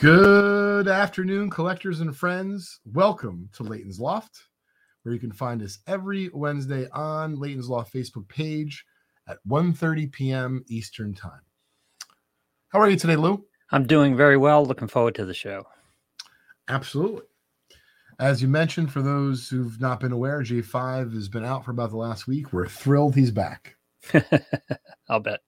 Good 0.00 0.88
afternoon, 0.88 1.48
collectors 1.48 2.02
and 2.02 2.14
friends. 2.14 2.80
Welcome 2.92 3.48
to 3.54 3.62
Leighton's 3.62 3.98
Loft, 3.98 4.42
where 5.02 5.14
you 5.14 5.18
can 5.18 5.32
find 5.32 5.62
us 5.62 5.78
every 5.86 6.28
Wednesday 6.34 6.86
on 6.92 7.40
Leighton's 7.40 7.70
Loft 7.70 7.94
Facebook 7.94 8.28
page 8.28 8.84
at 9.26 9.38
1.30 9.48 10.12
p.m. 10.12 10.62
Eastern 10.68 11.14
Time. 11.14 11.40
How 12.68 12.78
are 12.78 12.90
you 12.90 12.98
today, 12.98 13.16
Lou? 13.16 13.42
I'm 13.70 13.86
doing 13.86 14.14
very 14.14 14.36
well. 14.36 14.66
Looking 14.66 14.86
forward 14.86 15.14
to 15.14 15.24
the 15.24 15.32
show. 15.32 15.66
Absolutely. 16.68 17.22
As 18.18 18.42
you 18.42 18.48
mentioned, 18.48 18.92
for 18.92 19.00
those 19.00 19.48
who've 19.48 19.80
not 19.80 20.00
been 20.00 20.12
aware, 20.12 20.42
J5 20.42 21.14
has 21.14 21.30
been 21.30 21.44
out 21.44 21.64
for 21.64 21.70
about 21.70 21.88
the 21.88 21.96
last 21.96 22.26
week. 22.26 22.52
We're 22.52 22.68
thrilled 22.68 23.14
he's 23.14 23.30
back. 23.30 23.76
I'll 25.08 25.20
bet. 25.20 25.40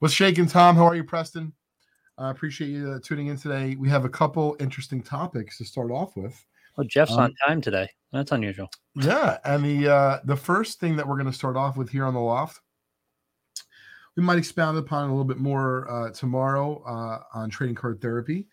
What's 0.00 0.14
shaking, 0.14 0.48
Tom? 0.48 0.74
How 0.74 0.86
are 0.86 0.96
you, 0.96 1.04
Preston? 1.04 1.52
I 2.18 2.30
appreciate 2.30 2.68
you 2.68 2.92
uh, 2.92 2.98
tuning 3.02 3.26
in 3.26 3.36
today. 3.36 3.76
We 3.78 3.88
have 3.90 4.04
a 4.04 4.08
couple 4.08 4.56
interesting 4.58 5.02
topics 5.02 5.58
to 5.58 5.64
start 5.64 5.90
off 5.90 6.16
with. 6.16 6.44
Well, 6.76 6.86
Jeff's 6.86 7.12
um, 7.12 7.20
on 7.20 7.34
time 7.46 7.60
today. 7.60 7.88
That's 8.12 8.32
unusual. 8.32 8.70
Yeah, 8.94 9.38
and 9.44 9.64
the 9.64 9.92
uh, 9.92 10.20
the 10.24 10.36
first 10.36 10.80
thing 10.80 10.96
that 10.96 11.06
we're 11.06 11.16
going 11.16 11.30
to 11.30 11.32
start 11.32 11.56
off 11.56 11.76
with 11.76 11.90
here 11.90 12.04
on 12.04 12.14
the 12.14 12.20
loft, 12.20 12.60
we 14.16 14.22
might 14.22 14.38
expound 14.38 14.78
upon 14.78 15.08
a 15.08 15.12
little 15.12 15.24
bit 15.24 15.38
more 15.38 15.90
uh, 15.90 16.10
tomorrow 16.10 16.82
uh, 16.86 17.38
on 17.38 17.50
trading 17.50 17.74
card 17.74 18.00
therapy. 18.00 18.46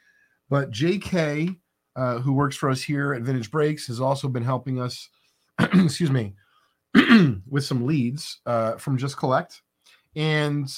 But 0.50 0.72
J.K., 0.72 1.56
uh, 1.96 2.20
who 2.20 2.34
works 2.34 2.56
for 2.56 2.70
us 2.70 2.82
here 2.82 3.14
at 3.14 3.22
Vintage 3.22 3.50
Breaks, 3.50 3.88
has 3.88 4.02
also 4.02 4.28
been 4.28 4.44
helping 4.44 4.80
us. 4.80 5.10
excuse 5.60 6.12
me, 6.12 6.36
with 7.48 7.64
some 7.64 7.86
leads 7.86 8.42
uh, 8.46 8.74
from 8.78 8.98
Just 8.98 9.18
Collect, 9.18 9.62
and 10.16 10.70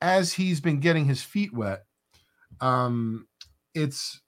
as 0.00 0.32
he's 0.32 0.60
been 0.60 0.80
getting 0.80 1.06
his 1.06 1.22
feet 1.22 1.52
wet, 1.52 1.84
um, 2.60 3.26
it's 3.74 4.20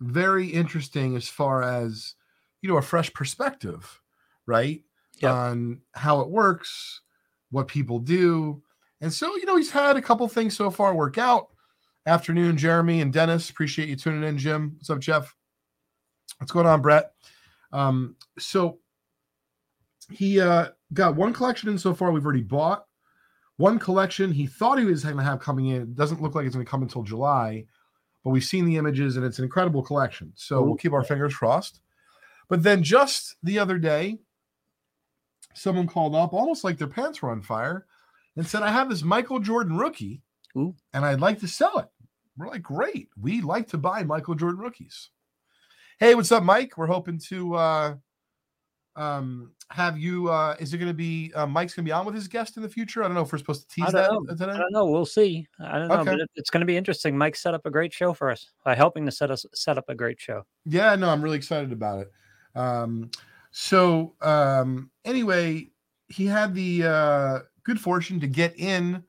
very 0.00 0.48
interesting 0.48 1.16
as 1.16 1.28
far 1.28 1.62
as 1.62 2.14
you 2.60 2.68
know 2.68 2.76
a 2.76 2.82
fresh 2.82 3.12
perspective, 3.12 4.00
right? 4.46 4.82
Yep. 5.18 5.30
On 5.30 5.80
how 5.94 6.20
it 6.20 6.28
works, 6.28 7.00
what 7.50 7.68
people 7.68 7.98
do, 7.98 8.62
and 9.00 9.12
so 9.12 9.36
you 9.36 9.46
know 9.46 9.56
he's 9.56 9.70
had 9.70 9.96
a 9.96 10.02
couple 10.02 10.26
things 10.28 10.56
so 10.56 10.70
far 10.70 10.94
work 10.94 11.18
out. 11.18 11.48
Afternoon, 12.06 12.56
Jeremy 12.56 13.00
and 13.00 13.12
Dennis. 13.12 13.48
Appreciate 13.48 13.88
you 13.88 13.96
tuning 13.96 14.24
in, 14.24 14.36
Jim. 14.36 14.72
What's 14.76 14.90
up, 14.90 14.98
Jeff? 14.98 15.34
What's 16.38 16.50
going 16.50 16.66
on, 16.66 16.82
Brett? 16.82 17.12
Um, 17.72 18.16
so 18.38 18.78
he 20.10 20.40
uh, 20.40 20.68
got 20.92 21.14
one 21.14 21.32
collection 21.32 21.68
in 21.68 21.78
so 21.78 21.94
far. 21.94 22.10
We've 22.10 22.24
already 22.24 22.42
bought 22.42 22.86
one 23.62 23.78
collection 23.78 24.32
he 24.32 24.44
thought 24.44 24.76
he 24.76 24.84
was 24.84 25.04
going 25.04 25.16
to 25.16 25.22
have 25.22 25.38
coming 25.38 25.68
in. 25.68 25.82
It 25.82 25.94
doesn't 25.94 26.20
look 26.20 26.34
like 26.34 26.46
it's 26.46 26.56
going 26.56 26.66
to 26.66 26.70
come 26.70 26.82
until 26.82 27.04
July, 27.04 27.64
but 28.24 28.30
we've 28.30 28.42
seen 28.42 28.66
the 28.66 28.76
images 28.76 29.16
and 29.16 29.24
it's 29.24 29.38
an 29.38 29.44
incredible 29.44 29.84
collection. 29.84 30.32
So 30.34 30.64
we'll 30.64 30.74
keep 30.74 30.92
our 30.92 31.04
fingers 31.04 31.36
crossed. 31.36 31.80
But 32.48 32.64
then 32.64 32.82
just 32.82 33.36
the 33.44 33.60
other 33.60 33.78
day, 33.78 34.18
someone 35.54 35.86
called 35.86 36.16
up 36.16 36.32
almost 36.32 36.64
like 36.64 36.76
their 36.76 36.88
pants 36.88 37.22
were 37.22 37.30
on 37.30 37.40
fire 37.40 37.86
and 38.34 38.44
said, 38.44 38.64
I 38.64 38.72
have 38.72 38.90
this 38.90 39.04
Michael 39.04 39.38
Jordan 39.38 39.76
rookie 39.76 40.22
Ooh. 40.56 40.74
and 40.92 41.04
I'd 41.04 41.20
like 41.20 41.38
to 41.38 41.46
sell 41.46 41.78
it. 41.78 41.88
We're 42.36 42.48
like, 42.48 42.62
great. 42.62 43.10
We 43.20 43.42
like 43.42 43.68
to 43.68 43.78
buy 43.78 44.02
Michael 44.02 44.34
Jordan 44.34 44.58
rookies. 44.58 45.10
Hey, 46.00 46.16
what's 46.16 46.32
up, 46.32 46.42
Mike? 46.42 46.76
We're 46.76 46.88
hoping 46.88 47.20
to 47.28 47.54
uh, 47.54 47.94
um 48.96 49.52
have 49.70 49.98
you 49.98 50.28
uh 50.28 50.54
is 50.60 50.74
it 50.74 50.78
going 50.78 50.90
to 50.90 50.94
be 50.94 51.32
uh, 51.34 51.46
mike's 51.46 51.74
going 51.74 51.84
to 51.84 51.88
be 51.88 51.92
on 51.92 52.04
with 52.04 52.14
his 52.14 52.28
guest 52.28 52.56
in 52.56 52.62
the 52.62 52.68
future? 52.68 53.02
I 53.02 53.06
don't 53.06 53.14
know 53.14 53.22
if 53.22 53.32
we're 53.32 53.38
supposed 53.38 53.68
to 53.68 53.74
tease 53.74 53.92
that 53.92 54.10
know. 54.10 54.26
i 54.30 54.34
don't 54.34 54.72
know. 54.72 54.84
We'll 54.84 55.06
see. 55.06 55.46
I 55.60 55.78
don't 55.78 55.88
know 55.88 56.00
okay. 56.00 56.10
but 56.10 56.28
it's 56.36 56.50
going 56.50 56.60
to 56.60 56.66
be 56.66 56.76
interesting. 56.76 57.16
Mike 57.16 57.36
set 57.36 57.54
up 57.54 57.64
a 57.64 57.70
great 57.70 57.92
show 57.92 58.12
for 58.12 58.30
us 58.30 58.50
by 58.64 58.74
helping 58.74 59.06
to 59.06 59.12
set 59.12 59.30
us 59.30 59.46
set 59.54 59.78
up 59.78 59.88
a 59.88 59.94
great 59.94 60.20
show. 60.20 60.44
Yeah 60.66 60.94
no 60.96 61.08
i'm 61.08 61.22
really 61.22 61.38
excited 61.38 61.72
about 61.72 62.00
it. 62.00 62.12
Um 62.54 63.10
so 63.50 64.14
um 64.20 64.90
anyway 65.04 65.68
he 66.08 66.26
had 66.26 66.54
the 66.54 66.84
uh 66.84 67.38
good 67.64 67.80
fortune 67.80 68.20
to 68.20 68.26
get 68.26 68.58
in 68.58 69.02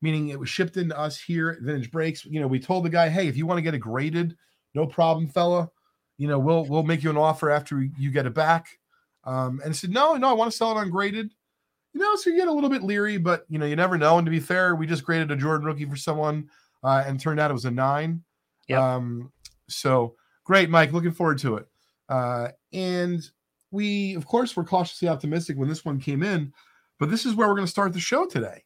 meaning 0.00 0.28
it 0.28 0.38
was 0.38 0.48
shipped 0.48 0.76
into 0.78 0.98
us 0.98 1.20
here 1.20 1.50
at 1.50 1.60
vintage 1.60 1.90
breaks. 1.90 2.24
You 2.24 2.40
know 2.40 2.46
we 2.46 2.58
told 2.58 2.86
the 2.86 2.90
guy 2.90 3.10
hey 3.10 3.28
if 3.28 3.36
you 3.36 3.46
want 3.46 3.58
to 3.58 3.62
get 3.62 3.74
it 3.74 3.80
graded 3.80 4.34
no 4.74 4.86
problem 4.86 5.28
fella. 5.28 5.68
You 6.16 6.28
know 6.28 6.38
we'll 6.38 6.64
we'll 6.64 6.84
make 6.84 7.02
you 7.02 7.10
an 7.10 7.18
offer 7.18 7.50
after 7.50 7.86
you 7.98 8.10
get 8.10 8.24
it 8.24 8.32
back 8.32 8.68
um, 9.26 9.60
and 9.64 9.74
said, 9.74 9.90
no, 9.90 10.14
no, 10.14 10.28
I 10.28 10.32
want 10.32 10.50
to 10.50 10.56
sell 10.56 10.76
it 10.76 10.80
ungraded. 10.80 11.30
You 11.92 12.00
know, 12.00 12.14
so 12.16 12.30
you 12.30 12.36
get 12.36 12.48
a 12.48 12.52
little 12.52 12.70
bit 12.70 12.82
leery, 12.82 13.16
but 13.16 13.44
you 13.48 13.58
know, 13.58 13.66
you 13.66 13.76
never 13.76 13.98
know. 13.98 14.18
And 14.18 14.26
to 14.26 14.30
be 14.30 14.40
fair, 14.40 14.76
we 14.76 14.86
just 14.86 15.04
graded 15.04 15.30
a 15.30 15.36
Jordan 15.36 15.66
rookie 15.66 15.86
for 15.86 15.96
someone, 15.96 16.48
uh, 16.84 17.02
and 17.06 17.18
turned 17.18 17.40
out 17.40 17.50
it 17.50 17.54
was 17.54 17.64
a 17.64 17.70
nine. 17.70 18.22
Yep. 18.68 18.80
Um, 18.80 19.32
so 19.68 20.14
great, 20.44 20.70
Mike. 20.70 20.92
Looking 20.92 21.12
forward 21.12 21.38
to 21.38 21.56
it. 21.56 21.66
Uh, 22.08 22.48
and 22.72 23.28
we, 23.70 24.14
of 24.14 24.26
course, 24.26 24.54
were 24.54 24.64
cautiously 24.64 25.08
optimistic 25.08 25.56
when 25.56 25.68
this 25.68 25.84
one 25.84 25.98
came 25.98 26.22
in, 26.22 26.52
but 26.98 27.10
this 27.10 27.26
is 27.26 27.34
where 27.34 27.48
we're 27.48 27.54
going 27.54 27.66
to 27.66 27.70
start 27.70 27.92
the 27.92 28.00
show 28.00 28.26
today. 28.26 28.62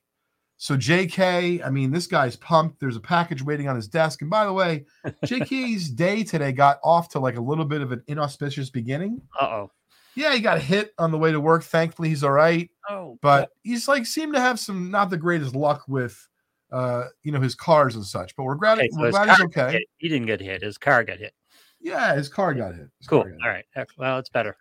So 0.58 0.76
JK, 0.76 1.64
I 1.64 1.70
mean, 1.70 1.90
this 1.90 2.06
guy's 2.06 2.36
pumped. 2.36 2.80
There's 2.80 2.96
a 2.96 3.00
package 3.00 3.42
waiting 3.42 3.66
on 3.66 3.76
his 3.76 3.88
desk. 3.88 4.20
And 4.20 4.30
by 4.30 4.44
the 4.44 4.52
way, 4.52 4.84
JK's 5.24 5.88
day 5.88 6.22
today 6.22 6.52
got 6.52 6.78
off 6.84 7.08
to 7.10 7.18
like 7.18 7.36
a 7.36 7.40
little 7.40 7.64
bit 7.64 7.80
of 7.80 7.92
an 7.92 8.02
inauspicious 8.08 8.68
beginning. 8.68 9.22
Uh 9.40 9.46
oh. 9.46 9.70
Yeah, 10.14 10.34
he 10.34 10.40
got 10.40 10.60
hit 10.60 10.92
on 10.98 11.10
the 11.10 11.18
way 11.18 11.32
to 11.32 11.40
work. 11.40 11.62
Thankfully, 11.62 12.08
he's 12.08 12.24
all 12.24 12.32
right. 12.32 12.68
Oh, 12.88 13.18
but 13.22 13.50
he's 13.62 13.88
like 13.88 14.06
seemed 14.06 14.34
to 14.34 14.40
have 14.40 14.58
some 14.58 14.90
not 14.90 15.10
the 15.10 15.16
greatest 15.16 15.54
luck 15.54 15.84
with 15.86 16.26
uh, 16.72 17.04
you 17.22 17.32
know, 17.32 17.40
his 17.40 17.54
cars 17.54 17.96
and 17.96 18.04
such. 18.04 18.34
But 18.36 18.44
we're 18.44 18.54
glad, 18.54 18.78
okay, 18.78 18.88
so 18.90 19.00
we're 19.00 19.10
glad 19.10 19.30
he's 19.30 19.40
okay. 19.46 19.84
He 19.98 20.08
didn't 20.08 20.26
get 20.26 20.40
hit. 20.40 20.62
His 20.62 20.78
car 20.78 21.04
got 21.04 21.18
hit. 21.18 21.34
Yeah, 21.80 22.14
his 22.14 22.28
car 22.28 22.54
got 22.54 22.74
hit. 22.74 22.88
His 22.98 23.06
cool. 23.06 23.22
Got 23.22 23.30
hit. 23.30 23.38
All 23.42 23.48
right. 23.48 23.64
Well, 23.98 24.18
it's 24.18 24.28
better. 24.28 24.56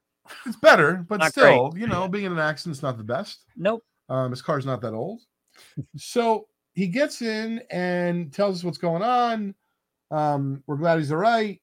It's 0.46 0.58
better, 0.58 1.06
but 1.08 1.20
not 1.20 1.32
still, 1.32 1.70
great. 1.70 1.82
you 1.82 1.88
know, 1.88 2.08
being 2.08 2.26
in 2.26 2.32
an 2.34 2.40
accident's 2.40 2.84
not 2.84 2.98
the 2.98 3.04
best. 3.04 3.46
Nope. 3.58 3.84
Um, 4.10 4.30
his 4.30 4.44
car's 4.44 4.66
not 4.66 4.80
that 4.82 4.94
old. 4.94 5.22
so 5.98 6.48
he 6.74 6.88
gets 6.88 7.22
in 7.22 7.64
and 7.72 8.32
tells 8.32 8.60
us 8.60 8.64
what's 8.64 8.78
going 8.78 9.02
on. 9.02 9.56
Um, 10.12 10.64
we're 10.68 10.78
glad 10.78 11.00
he's 11.00 11.12
all 11.12 11.18
right. 11.18 11.60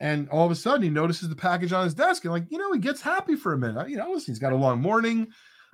And 0.00 0.28
all 0.28 0.46
of 0.46 0.52
a 0.52 0.54
sudden, 0.54 0.82
he 0.82 0.90
notices 0.90 1.28
the 1.28 1.34
package 1.34 1.72
on 1.72 1.84
his 1.84 1.94
desk, 1.94 2.24
and 2.24 2.32
like 2.32 2.44
you 2.50 2.58
know, 2.58 2.72
he 2.72 2.78
gets 2.78 3.00
happy 3.00 3.34
for 3.34 3.52
a 3.52 3.58
minute. 3.58 3.88
You 3.88 3.96
know, 3.96 4.10
listen, 4.10 4.32
he's 4.32 4.38
got 4.38 4.52
a 4.52 4.56
long 4.56 4.80
morning. 4.80 5.28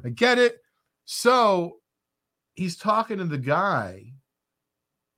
I 0.05 0.09
get 0.09 0.39
it. 0.39 0.59
So 1.05 1.77
he's 2.55 2.77
talking 2.77 3.19
to 3.19 3.25
the 3.25 3.39
guy 3.39 4.15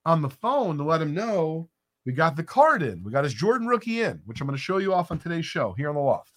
on 0.04 0.22
the 0.22 0.30
phone 0.30 0.78
to 0.78 0.84
let 0.84 1.02
him 1.02 1.14
know 1.14 1.68
we 2.04 2.12
got 2.12 2.36
the 2.36 2.44
card 2.44 2.82
in. 2.82 3.02
We 3.02 3.10
got 3.10 3.24
his 3.24 3.34
Jordan 3.34 3.66
rookie 3.66 4.02
in, 4.02 4.22
which 4.24 4.40
I'm 4.40 4.46
going 4.46 4.56
to 4.56 4.62
show 4.62 4.78
you 4.78 4.94
off 4.94 5.10
on 5.10 5.18
today's 5.18 5.44
show 5.44 5.72
here 5.72 5.88
on 5.88 5.96
the 5.96 6.00
loft. 6.00 6.32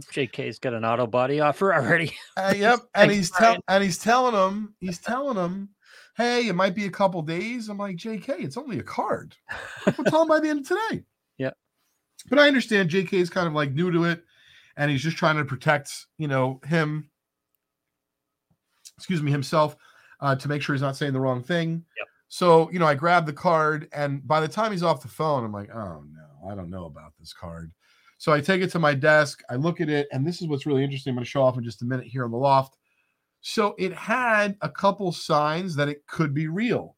JK's 0.00 0.58
got 0.58 0.74
an 0.74 0.84
auto 0.84 1.06
body 1.06 1.40
offer 1.40 1.74
already. 1.74 2.12
uh, 2.36 2.54
yep, 2.56 2.80
and 2.94 3.10
he's 3.10 3.30
telling 3.30 3.60
and 3.68 3.82
he's 3.82 3.98
telling 3.98 4.34
him 4.34 4.74
he's 4.80 4.98
telling 4.98 5.36
him, 5.36 5.70
hey, 6.16 6.48
it 6.48 6.54
might 6.54 6.74
be 6.74 6.86
a 6.86 6.90
couple 6.90 7.22
days. 7.22 7.68
I'm 7.68 7.78
like, 7.78 7.96
JK, 7.96 8.40
it's 8.40 8.56
only 8.56 8.78
a 8.78 8.84
card. 8.84 9.34
We'll 9.86 10.04
tell 10.04 10.22
him 10.22 10.28
by 10.28 10.40
the 10.40 10.48
end 10.48 10.60
of 10.60 10.68
today. 10.68 11.04
But 12.28 12.38
I 12.38 12.48
understand 12.48 12.90
JK 12.90 13.14
is 13.14 13.30
kind 13.30 13.46
of 13.46 13.54
like 13.54 13.72
new 13.72 13.90
to 13.90 14.04
it 14.04 14.22
and 14.76 14.90
he's 14.90 15.02
just 15.02 15.16
trying 15.16 15.36
to 15.36 15.44
protect, 15.44 16.06
you 16.18 16.28
know, 16.28 16.60
him, 16.64 17.10
excuse 18.96 19.22
me, 19.22 19.30
himself 19.30 19.76
uh, 20.20 20.36
to 20.36 20.48
make 20.48 20.62
sure 20.62 20.74
he's 20.74 20.82
not 20.82 20.96
saying 20.96 21.12
the 21.12 21.20
wrong 21.20 21.42
thing. 21.42 21.84
Yep. 21.96 22.06
So, 22.28 22.70
you 22.70 22.78
know, 22.78 22.86
I 22.86 22.94
grab 22.94 23.24
the 23.24 23.32
card 23.32 23.88
and 23.92 24.26
by 24.26 24.40
the 24.40 24.48
time 24.48 24.72
he's 24.72 24.82
off 24.82 25.02
the 25.02 25.08
phone, 25.08 25.44
I'm 25.44 25.52
like, 25.52 25.70
oh 25.74 26.04
no, 26.12 26.50
I 26.50 26.54
don't 26.54 26.70
know 26.70 26.84
about 26.84 27.12
this 27.18 27.32
card. 27.32 27.72
So 28.18 28.32
I 28.32 28.40
take 28.40 28.62
it 28.62 28.70
to 28.72 28.80
my 28.80 28.94
desk, 28.94 29.42
I 29.48 29.54
look 29.54 29.80
at 29.80 29.88
it, 29.88 30.08
and 30.12 30.26
this 30.26 30.42
is 30.42 30.48
what's 30.48 30.66
really 30.66 30.82
interesting. 30.82 31.12
I'm 31.12 31.16
going 31.16 31.24
to 31.24 31.30
show 31.30 31.42
off 31.42 31.56
in 31.56 31.62
just 31.62 31.82
a 31.82 31.84
minute 31.84 32.06
here 32.06 32.24
on 32.24 32.32
the 32.32 32.36
loft. 32.36 32.76
So 33.40 33.76
it 33.78 33.92
had 33.92 34.56
a 34.60 34.68
couple 34.68 35.12
signs 35.12 35.76
that 35.76 35.88
it 35.88 36.04
could 36.08 36.34
be 36.34 36.48
real, 36.48 36.96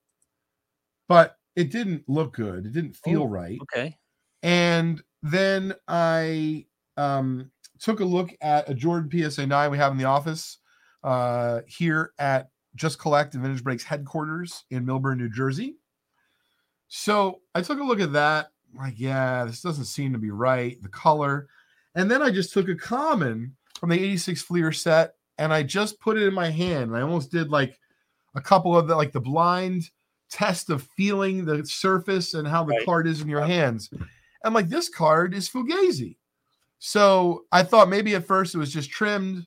but 1.08 1.36
it 1.56 1.70
didn't 1.70 2.08
look 2.08 2.34
good. 2.34 2.64
It 2.64 2.72
didn't 2.72 2.96
feel 2.96 3.22
oh, 3.22 3.26
right. 3.26 3.58
Okay. 3.62 3.98
And 4.42 5.02
then 5.22 5.74
I 5.88 6.66
um, 6.96 7.50
took 7.78 8.00
a 8.00 8.04
look 8.04 8.30
at 8.40 8.68
a 8.68 8.74
Jordan 8.74 9.10
PSA 9.10 9.46
9 9.46 9.70
we 9.70 9.78
have 9.78 9.92
in 9.92 9.98
the 9.98 10.04
office 10.04 10.58
uh, 11.04 11.60
here 11.66 12.12
at 12.18 12.50
Just 12.74 12.98
Collect 12.98 13.34
and 13.34 13.42
Vintage 13.42 13.64
Breaks 13.64 13.84
headquarters 13.84 14.64
in 14.70 14.86
Millburn, 14.86 15.18
New 15.18 15.30
Jersey. 15.30 15.76
So 16.88 17.40
I 17.54 17.62
took 17.62 17.78
a 17.80 17.84
look 17.84 18.00
at 18.00 18.12
that. 18.12 18.50
Like, 18.76 18.94
yeah, 18.96 19.44
this 19.44 19.62
doesn't 19.62 19.84
seem 19.84 20.12
to 20.12 20.18
be 20.18 20.30
right. 20.30 20.80
The 20.82 20.88
color. 20.88 21.48
And 21.94 22.10
then 22.10 22.22
I 22.22 22.30
just 22.30 22.52
took 22.52 22.68
a 22.68 22.74
common 22.74 23.56
from 23.78 23.90
the 23.90 23.98
86 23.98 24.42
Fleer 24.42 24.72
set 24.72 25.14
and 25.38 25.52
I 25.52 25.62
just 25.62 26.00
put 26.00 26.18
it 26.18 26.26
in 26.26 26.34
my 26.34 26.50
hand. 26.50 26.90
And 26.90 26.96
I 26.96 27.02
almost 27.02 27.30
did 27.30 27.50
like 27.50 27.78
a 28.34 28.40
couple 28.40 28.76
of 28.76 28.86
the 28.86 28.94
like 28.94 29.12
the 29.12 29.20
blind 29.20 29.90
test 30.30 30.70
of 30.70 30.86
feeling 30.96 31.44
the 31.44 31.64
surface 31.64 32.34
and 32.34 32.46
how 32.46 32.62
the 32.62 32.74
right. 32.74 32.84
card 32.84 33.08
is 33.08 33.20
in 33.20 33.28
your 33.28 33.40
hands. 33.40 33.90
I'm 34.44 34.54
like, 34.54 34.68
this 34.68 34.88
card 34.88 35.34
is 35.34 35.48
Fugazi. 35.48 36.16
So 36.78 37.44
I 37.52 37.62
thought 37.62 37.88
maybe 37.88 38.14
at 38.14 38.26
first 38.26 38.54
it 38.54 38.58
was 38.58 38.72
just 38.72 38.90
trimmed, 38.90 39.46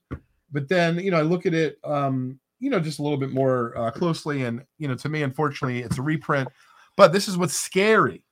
but 0.52 0.70
then 0.70 1.00
you 1.00 1.12
know 1.12 1.18
I 1.18 1.24
look 1.24 1.46
at 1.46 1.54
it, 1.54 1.80
um, 1.84 2.40
you 2.60 2.70
know, 2.70 2.80
just 2.80 3.00
a 3.00 3.04
little 3.04 3.18
bit 3.18 3.32
more 3.32 3.76
uh, 3.78 3.92
closely, 3.92 4.44
and 4.44 4.64
you 4.78 4.88
know, 4.88 4.96
to 4.96 5.10
me, 5.10 5.24
unfortunately, 5.24 5.82
it's 5.82 5.98
a 5.98 6.04
reprint. 6.04 6.48
But 6.96 7.12
this 7.12 7.28
is 7.28 7.38
what's 7.38 7.58
scary. 7.58 8.24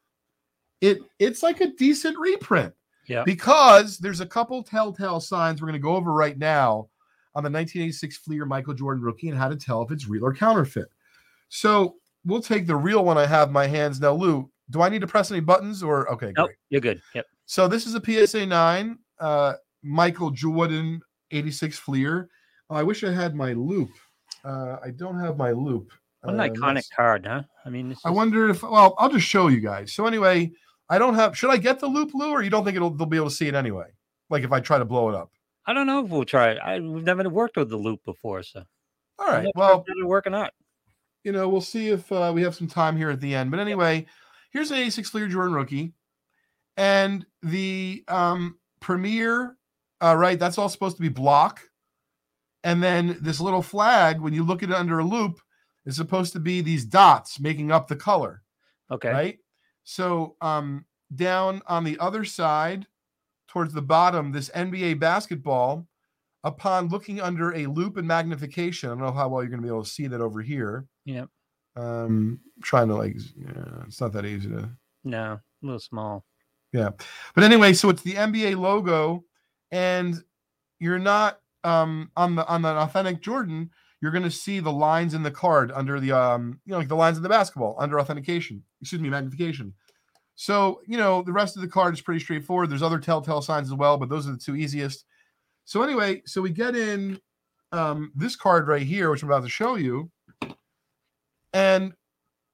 It 0.81 0.99
it's 1.19 1.41
like 1.41 1.61
a 1.61 1.73
decent 1.73 2.17
reprint. 2.19 2.73
Yeah. 3.07 3.23
Because 3.23 3.97
there's 3.97 4.21
a 4.21 4.25
couple 4.25 4.63
telltale 4.63 5.19
signs 5.19 5.61
we're 5.61 5.67
going 5.67 5.73
to 5.73 5.83
go 5.83 5.95
over 5.95 6.13
right 6.13 6.37
now 6.37 6.89
on 7.33 7.43
the 7.43 7.49
1986 7.49 8.17
Fleer 8.17 8.45
Michael 8.45 8.73
Jordan 8.73 9.03
rookie 9.03 9.29
and 9.29 9.37
how 9.37 9.49
to 9.49 9.55
tell 9.55 9.81
if 9.81 9.91
it's 9.91 10.07
real 10.07 10.25
or 10.25 10.33
counterfeit. 10.33 10.87
So 11.49 11.95
we'll 12.25 12.41
take 12.41 12.67
the 12.67 12.75
real 12.75 13.03
one 13.03 13.17
I 13.17 13.25
have 13.25 13.49
in 13.49 13.53
my 13.53 13.67
hands 13.67 13.99
now. 13.99 14.13
Lou, 14.13 14.50
do 14.71 14.81
I 14.81 14.89
need 14.89 15.01
to 15.01 15.07
press 15.07 15.31
any 15.31 15.39
buttons 15.39 15.83
or 15.83 16.11
okay? 16.11 16.33
Nope, 16.35 16.47
great. 16.47 16.57
you're 16.69 16.81
good. 16.81 17.01
Yep. 17.13 17.25
So 17.45 17.67
this 17.67 17.85
is 17.85 17.95
a 17.95 18.01
PSA 18.03 18.45
9 18.45 18.97
uh, 19.19 19.53
Michael 19.83 20.31
Jordan 20.31 21.01
86 21.31 21.77
Fleer. 21.77 22.29
Oh, 22.69 22.75
I 22.75 22.83
wish 22.83 23.03
I 23.03 23.11
had 23.11 23.35
my 23.35 23.53
loupe. 23.53 23.91
Uh, 24.43 24.77
I 24.83 24.89
don't 24.91 25.19
have 25.19 25.37
my 25.37 25.51
loupe. 25.51 25.91
What 26.21 26.35
an 26.35 26.39
uh, 26.39 26.47
iconic 26.47 26.83
card, 26.95 27.25
huh? 27.25 27.43
I 27.65 27.69
mean, 27.69 27.95
I 28.05 28.09
wonder 28.09 28.49
if. 28.49 28.63
Well, 28.63 28.95
I'll 28.97 29.09
just 29.09 29.27
show 29.27 29.47
you 29.47 29.59
guys. 29.59 29.93
So 29.93 30.05
anyway, 30.05 30.51
I 30.89 30.97
don't 30.97 31.15
have. 31.15 31.37
Should 31.37 31.51
I 31.51 31.57
get 31.57 31.79
the 31.79 31.87
loupe, 31.87 32.13
Lou, 32.13 32.31
or 32.31 32.41
you 32.41 32.49
don't 32.49 32.63
think 32.63 32.75
it'll 32.75 32.91
they'll 32.91 33.07
be 33.07 33.17
able 33.17 33.29
to 33.29 33.35
see 33.35 33.47
it 33.47 33.55
anyway? 33.55 33.87
Like 34.29 34.43
if 34.43 34.51
I 34.51 34.59
try 34.59 34.77
to 34.77 34.85
blow 34.85 35.09
it 35.09 35.15
up. 35.15 35.31
I 35.65 35.73
don't 35.73 35.87
know 35.87 36.03
if 36.03 36.09
we'll 36.09 36.25
try 36.25 36.51
it. 36.51 36.57
I, 36.63 36.79
we've 36.79 37.03
never 37.03 37.27
worked 37.29 37.57
with 37.57 37.69
the 37.69 37.77
loupe 37.77 38.03
before, 38.03 38.43
so. 38.43 38.63
All 39.19 39.27
right. 39.27 39.47
Well, 39.55 39.83
it 39.87 40.07
work 40.07 40.25
or 40.25 40.31
not. 40.31 40.53
You 41.23 41.31
know, 41.31 41.47
we'll 41.47 41.61
see 41.61 41.89
if 41.89 42.11
uh, 42.11 42.31
we 42.33 42.41
have 42.41 42.55
some 42.55 42.67
time 42.67 42.97
here 42.97 43.11
at 43.11 43.21
the 43.21 43.35
end. 43.35 43.51
But 43.51 43.59
anyway, 43.59 44.07
here's 44.51 44.71
an 44.71 44.77
86 44.77 45.09
Fleer 45.09 45.27
Jordan 45.27 45.53
rookie, 45.53 45.93
and 46.77 47.25
the 47.41 48.03
um 48.07 48.57
premier. 48.79 49.57
Uh, 50.03 50.15
right, 50.15 50.39
that's 50.39 50.57
all 50.57 50.69
supposed 50.69 50.95
to 50.95 51.01
be 51.01 51.09
block, 51.09 51.61
and 52.63 52.81
then 52.81 53.17
this 53.21 53.39
little 53.39 53.61
flag. 53.61 54.19
When 54.19 54.33
you 54.33 54.43
look 54.43 54.63
at 54.63 54.69
it 54.69 54.75
under 54.75 54.99
a 54.99 55.05
loupe 55.05 55.39
is 55.85 55.95
supposed 55.95 56.33
to 56.33 56.39
be 56.39 56.61
these 56.61 56.85
dots 56.85 57.39
making 57.39 57.71
up 57.71 57.87
the 57.87 57.95
color. 57.95 58.43
Okay. 58.89 59.11
Right. 59.11 59.37
So 59.83 60.35
um 60.41 60.85
down 61.13 61.61
on 61.67 61.83
the 61.83 61.97
other 61.99 62.23
side 62.23 62.87
towards 63.47 63.73
the 63.73 63.81
bottom, 63.81 64.31
this 64.31 64.49
NBA 64.49 64.99
basketball, 64.99 65.87
upon 66.43 66.87
looking 66.87 67.19
under 67.19 67.53
a 67.53 67.67
loupe 67.67 67.97
and 67.97 68.07
magnification, 68.07 68.89
I 68.89 68.93
don't 68.93 69.03
know 69.03 69.11
how 69.11 69.27
well 69.27 69.41
you're 69.41 69.49
going 69.49 69.61
to 69.61 69.65
be 69.65 69.71
able 69.71 69.83
to 69.83 69.89
see 69.89 70.07
that 70.07 70.21
over 70.21 70.41
here. 70.41 70.85
Yep. 71.05 71.29
Um, 71.75 72.39
trying 72.63 72.89
to 72.89 72.95
like, 72.95 73.15
yeah, 73.37 73.83
it's 73.87 74.01
not 74.01 74.13
that 74.13 74.25
easy 74.25 74.49
to. 74.49 74.69
No, 75.03 75.33
a 75.33 75.41
little 75.61 75.79
small. 75.79 76.25
Yeah, 76.73 76.89
but 77.35 77.43
anyway, 77.43 77.73
so 77.73 77.89
it's 77.89 78.01
the 78.01 78.13
NBA 78.13 78.57
logo, 78.57 79.23
and 79.71 80.21
you're 80.79 80.99
not 80.99 81.39
um 81.63 82.09
on 82.17 82.35
the 82.35 82.47
on 82.47 82.61
the 82.61 82.69
authentic 82.69 83.21
Jordan. 83.21 83.69
You're 84.01 84.11
going 84.11 84.23
to 84.23 84.31
see 84.31 84.59
the 84.59 84.71
lines 84.71 85.13
in 85.13 85.21
the 85.21 85.29
card 85.29 85.71
under 85.71 85.99
the 85.99 86.11
um 86.11 86.59
you 86.65 86.71
know 86.71 86.79
like 86.79 86.87
the 86.87 86.95
lines 86.95 87.17
in 87.17 87.23
the 87.23 87.29
basketball 87.29 87.75
under 87.79 87.99
authentication. 87.99 88.63
Excuse 88.81 89.01
me, 89.01 89.09
magnification. 89.09 89.73
So, 90.41 90.81
you 90.87 90.97
know, 90.97 91.21
the 91.21 91.31
rest 91.31 91.55
of 91.55 91.61
the 91.61 91.67
card 91.67 91.93
is 91.93 92.01
pretty 92.01 92.19
straightforward. 92.19 92.71
There's 92.71 92.81
other 92.81 92.97
telltale 92.97 93.43
signs 93.43 93.67
as 93.67 93.75
well, 93.75 93.97
but 93.97 94.09
those 94.09 94.27
are 94.27 94.31
the 94.31 94.39
two 94.39 94.55
easiest. 94.55 95.05
So, 95.65 95.83
anyway, 95.83 96.23
so 96.25 96.41
we 96.41 96.49
get 96.49 96.75
in 96.75 97.19
um, 97.71 98.11
this 98.15 98.35
card 98.35 98.67
right 98.67 98.81
here, 98.81 99.11
which 99.11 99.21
I'm 99.21 99.29
about 99.29 99.43
to 99.43 99.49
show 99.49 99.75
you. 99.75 100.09
And 101.53 101.93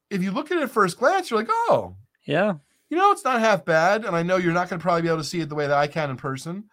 if 0.09 0.23
you 0.23 0.31
look 0.31 0.51
at 0.51 0.57
it 0.57 0.63
at 0.63 0.71
first 0.71 0.97
glance, 0.97 1.29
you're 1.29 1.39
like, 1.39 1.49
oh, 1.49 1.95
yeah, 2.25 2.55
you 2.89 2.97
know, 2.97 3.11
it's 3.11 3.23
not 3.23 3.39
half 3.39 3.65
bad. 3.65 4.05
And 4.05 4.15
I 4.15 4.23
know 4.23 4.37
you're 4.37 4.53
not 4.53 4.69
going 4.69 4.79
to 4.79 4.83
probably 4.83 5.01
be 5.01 5.07
able 5.09 5.17
to 5.17 5.23
see 5.23 5.41
it 5.41 5.49
the 5.49 5.55
way 5.55 5.67
that 5.67 5.77
I 5.77 5.87
can 5.87 6.09
in 6.09 6.17
person. 6.17 6.65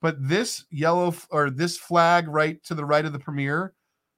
But 0.00 0.16
this 0.18 0.64
yellow 0.70 1.14
or 1.30 1.50
this 1.50 1.78
flag 1.78 2.26
right 2.28 2.62
to 2.64 2.74
the 2.74 2.84
right 2.84 3.04
of 3.04 3.12
the 3.12 3.18
premiere 3.18 3.74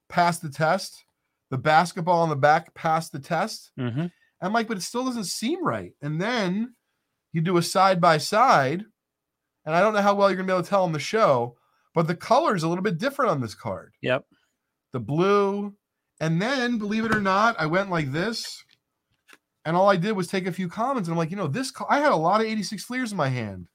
passed 0.09 0.41
the 0.41 0.49
test. 0.49 1.05
The 1.51 1.57
basketball 1.57 2.21
on 2.21 2.29
the 2.29 2.35
back 2.35 2.73
passed 2.73 3.11
the 3.11 3.19
test. 3.19 3.71
Mm-hmm. 3.79 4.07
I'm 4.41 4.53
like, 4.53 4.67
but 4.67 4.77
it 4.77 4.81
still 4.81 5.05
doesn't 5.05 5.25
seem 5.25 5.63
right. 5.63 5.91
And 6.01 6.19
then 6.19 6.73
you 7.33 7.41
do 7.41 7.57
a 7.57 7.61
side 7.61 8.01
by 8.01 8.17
side, 8.17 8.83
and 9.65 9.75
I 9.75 9.81
don't 9.81 9.93
know 9.93 10.01
how 10.01 10.15
well 10.15 10.29
you're 10.29 10.37
gonna 10.37 10.47
be 10.47 10.53
able 10.53 10.63
to 10.63 10.69
tell 10.69 10.83
on 10.83 10.91
the 10.91 10.99
show, 10.99 11.55
but 11.93 12.07
the 12.07 12.15
color 12.15 12.55
is 12.55 12.63
a 12.63 12.67
little 12.67 12.83
bit 12.83 12.97
different 12.97 13.31
on 13.31 13.41
this 13.41 13.55
card. 13.55 13.93
Yep. 14.01 14.25
The 14.91 14.99
blue, 14.99 15.75
and 16.19 16.41
then 16.41 16.77
believe 16.77 17.05
it 17.05 17.15
or 17.15 17.21
not, 17.21 17.55
I 17.59 17.65
went 17.65 17.89
like 17.89 18.11
this, 18.11 18.63
and 19.65 19.75
all 19.75 19.89
I 19.89 19.97
did 19.97 20.13
was 20.13 20.27
take 20.27 20.47
a 20.47 20.51
few 20.51 20.69
comments, 20.69 21.07
and 21.07 21.13
I'm 21.13 21.17
like, 21.17 21.31
you 21.31 21.37
know, 21.37 21.47
this 21.47 21.73
I 21.89 21.99
had 21.99 22.11
a 22.11 22.15
lot 22.15 22.41
of 22.41 22.47
86 22.47 22.83
Fleers 22.83 23.11
in 23.11 23.17
my 23.17 23.29
hand. 23.29 23.67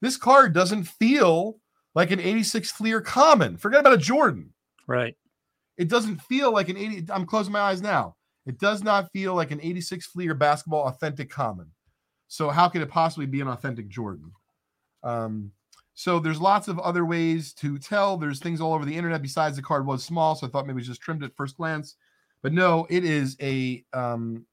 This 0.00 0.16
card 0.16 0.52
doesn't 0.52 0.84
feel 0.84 1.58
like 1.94 2.10
an 2.10 2.20
86 2.20 2.72
Fleer 2.72 3.00
common. 3.00 3.56
Forget 3.56 3.80
about 3.80 3.94
a 3.94 3.98
Jordan. 3.98 4.52
Right. 4.86 5.16
It 5.78 5.88
doesn't 5.88 6.20
feel 6.22 6.52
like 6.52 6.68
an 6.68 6.76
80. 6.76 7.12
I'm 7.12 7.26
closing 7.26 7.52
my 7.52 7.60
eyes 7.60 7.80
now. 7.80 8.16
It 8.44 8.58
does 8.58 8.82
not 8.82 9.12
feel 9.12 9.34
like 9.34 9.52
an 9.52 9.60
86 9.62 10.06
Fleer 10.06 10.34
basketball 10.34 10.88
authentic 10.88 11.30
common. 11.30 11.70
So 12.28 12.50
how 12.50 12.68
could 12.68 12.82
it 12.82 12.88
possibly 12.88 13.26
be 13.26 13.40
an 13.40 13.48
authentic 13.48 13.88
Jordan? 13.88 14.32
Um, 15.02 15.52
so 16.02 16.18
there's 16.18 16.40
lots 16.40 16.66
of 16.66 16.80
other 16.80 17.04
ways 17.04 17.52
to 17.54 17.78
tell. 17.78 18.16
There's 18.16 18.40
things 18.40 18.60
all 18.60 18.74
over 18.74 18.84
the 18.84 18.96
internet 18.96 19.22
besides 19.22 19.54
the 19.54 19.62
card 19.62 19.86
was 19.86 20.02
small, 20.02 20.34
so 20.34 20.48
I 20.48 20.50
thought 20.50 20.66
maybe 20.66 20.78
we 20.78 20.82
just 20.82 21.00
trimmed 21.00 21.22
it 21.22 21.30
first 21.36 21.56
glance. 21.56 21.94
But 22.42 22.52
no, 22.52 22.88
it 22.90 23.04
is 23.04 23.36
a 23.40 23.84
um, 23.92 24.44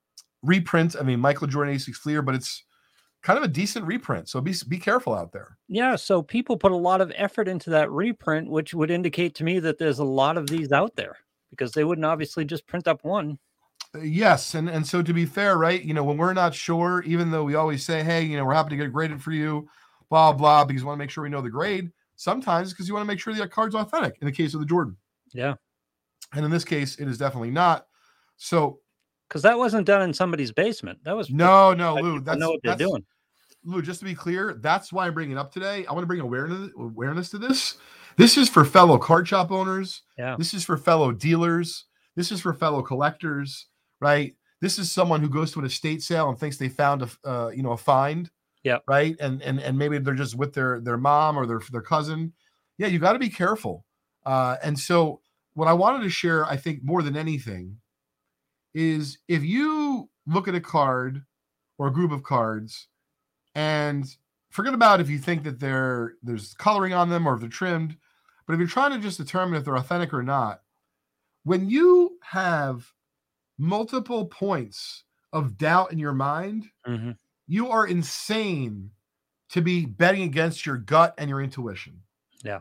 reprint. 0.43 0.95
I 0.95 1.01
mean, 1.01 1.19
Michael 1.19 1.47
Jordan 1.47 1.73
86 1.73 1.97
Fleer, 1.97 2.21
but 2.21 2.35
it's 2.35 2.63
kind 3.23 3.35
of 3.35 3.43
a 3.43 3.47
decent 3.47 3.87
reprint. 3.87 4.29
So 4.29 4.39
be 4.41 4.53
be 4.67 4.77
careful 4.77 5.15
out 5.15 5.31
there. 5.31 5.57
Yeah. 5.67 5.95
So 5.95 6.21
people 6.21 6.55
put 6.55 6.71
a 6.71 6.77
lot 6.77 7.01
of 7.01 7.11
effort 7.15 7.47
into 7.47 7.71
that 7.71 7.89
reprint, 7.89 8.47
which 8.47 8.75
would 8.75 8.91
indicate 8.91 9.33
to 9.35 9.43
me 9.43 9.57
that 9.57 9.79
there's 9.79 9.97
a 9.97 10.03
lot 10.03 10.37
of 10.37 10.49
these 10.49 10.71
out 10.71 10.97
there 10.97 11.17
because 11.49 11.71
they 11.71 11.83
wouldn't 11.83 12.05
obviously 12.05 12.45
just 12.45 12.67
print 12.67 12.87
up 12.87 13.03
one. 13.03 13.39
Yes, 13.99 14.53
and 14.53 14.69
and 14.69 14.85
so 14.85 15.01
to 15.01 15.13
be 15.13 15.25
fair, 15.25 15.57
right? 15.57 15.83
You 15.83 15.95
know, 15.95 16.03
when 16.03 16.17
we're 16.17 16.33
not 16.33 16.53
sure, 16.53 17.01
even 17.07 17.31
though 17.31 17.43
we 17.43 17.55
always 17.55 17.83
say, 17.83 18.03
"Hey, 18.03 18.21
you 18.21 18.37
know, 18.37 18.45
we're 18.45 18.53
happy 18.53 18.69
to 18.69 18.75
get 18.75 18.93
graded 18.93 19.23
for 19.23 19.31
you," 19.31 19.67
blah 20.09 20.33
blah, 20.33 20.65
because 20.65 20.81
you 20.81 20.87
want 20.87 20.97
to 20.97 21.03
make 21.03 21.09
sure 21.09 21.23
we 21.23 21.29
know 21.29 21.41
the 21.41 21.49
grade. 21.49 21.91
Sometimes 22.15 22.73
because 22.73 22.87
you 22.87 22.93
want 22.93 23.03
to 23.03 23.07
make 23.07 23.19
sure 23.19 23.33
that 23.33 23.51
card's 23.51 23.75
authentic. 23.75 24.17
In 24.21 24.25
the 24.25 24.31
case 24.31 24.53
of 24.53 24.59
the 24.59 24.65
Jordan, 24.65 24.97
yeah, 25.33 25.55
and 26.33 26.45
in 26.45 26.51
this 26.51 26.65
case, 26.65 26.97
it 26.97 27.07
is 27.07 27.17
definitely 27.17 27.51
not. 27.51 27.87
So, 28.37 28.79
because 29.27 29.41
that 29.43 29.57
wasn't 29.57 29.87
done 29.87 30.01
in 30.01 30.13
somebody's 30.13 30.51
basement. 30.51 30.99
That 31.03 31.15
was 31.15 31.29
no, 31.29 31.73
no, 31.73 31.95
Lou. 31.95 32.19
That's 32.19 32.39
know 32.39 32.51
what 32.51 32.59
they're 32.63 32.75
doing. 32.75 33.05
Lou, 33.63 33.81
just 33.81 33.99
to 33.99 34.05
be 34.05 34.15
clear, 34.15 34.57
that's 34.61 34.93
why 34.93 35.07
I'm 35.07 35.13
bringing 35.13 35.35
it 35.35 35.39
up 35.39 35.51
today. 35.51 35.85
I 35.85 35.93
want 35.93 36.03
to 36.03 36.07
bring 36.07 36.21
awareness 36.21 36.71
awareness 36.77 37.29
to 37.31 37.37
this. 37.37 37.77
This 38.17 38.37
is 38.37 38.49
for 38.49 38.65
fellow 38.65 38.97
card 38.97 39.27
shop 39.27 39.51
owners. 39.51 40.01
Yeah. 40.17 40.35
This 40.37 40.53
is 40.53 40.63
for 40.63 40.77
fellow 40.77 41.11
dealers. 41.11 41.85
This 42.15 42.31
is 42.31 42.41
for 42.41 42.53
fellow 42.53 42.81
collectors 42.81 43.67
right? 43.99 44.35
This 44.61 44.79
is 44.79 44.91
someone 44.91 45.21
who 45.21 45.29
goes 45.29 45.51
to 45.53 45.59
an 45.59 45.65
estate 45.65 46.01
sale 46.01 46.29
and 46.29 46.37
thinks 46.37 46.57
they 46.57 46.69
found 46.69 47.01
a 47.01 47.27
uh, 47.27 47.49
you 47.49 47.63
know 47.63 47.71
a 47.71 47.77
find. 47.77 48.29
Yeah. 48.63 48.79
Right. 48.87 49.15
And 49.19 49.41
and 49.41 49.59
and 49.59 49.77
maybe 49.77 49.97
they're 49.99 50.13
just 50.13 50.35
with 50.35 50.53
their 50.53 50.79
their 50.81 50.97
mom 50.97 51.37
or 51.37 51.45
their 51.45 51.61
their 51.71 51.81
cousin. 51.81 52.33
Yeah, 52.77 52.87
you 52.87 52.99
got 52.99 53.13
to 53.13 53.19
be 53.19 53.29
careful. 53.29 53.85
Uh, 54.25 54.57
and 54.63 54.77
so 54.77 55.21
what 55.53 55.67
I 55.67 55.73
wanted 55.73 56.03
to 56.03 56.09
share, 56.09 56.45
I 56.45 56.57
think 56.57 56.83
more 56.83 57.01
than 57.01 57.17
anything, 57.17 57.77
is 58.73 59.17
if 59.27 59.43
you 59.43 60.09
look 60.25 60.47
at 60.47 60.55
a 60.55 60.61
card 60.61 61.23
or 61.77 61.87
a 61.87 61.93
group 61.93 62.11
of 62.11 62.23
cards 62.23 62.87
and 63.55 64.05
forget 64.49 64.73
about 64.73 65.01
if 65.01 65.09
you 65.09 65.17
think 65.17 65.43
that 65.43 65.59
they're 65.59 66.13
there's 66.21 66.53
coloring 66.53 66.93
on 66.93 67.09
them 67.09 67.27
or 67.27 67.33
if 67.33 67.39
they're 67.39 67.49
trimmed, 67.49 67.97
but 68.45 68.53
if 68.53 68.59
you're 68.59 68.67
trying 68.67 68.91
to 68.91 68.99
just 68.99 69.17
determine 69.17 69.55
if 69.55 69.65
they're 69.65 69.77
authentic 69.77 70.13
or 70.13 70.23
not, 70.23 70.61
when 71.43 71.69
you 71.69 72.17
have 72.21 72.93
multiple 73.57 74.25
points 74.25 75.03
of 75.33 75.57
doubt 75.57 75.91
in 75.91 75.99
your 75.99 76.13
mind, 76.13 76.67
mm-hmm. 76.87 77.11
You 77.49 77.69
are 77.69 77.85
insane 77.85 78.91
to 79.49 79.61
be 79.61 79.83
betting 79.83 80.21
against 80.21 80.67
your 80.67 80.77
gut 80.77 81.15
and 81.17 81.29
your 81.29 81.41
intuition. 81.41 81.99
Yeah. 82.43 82.59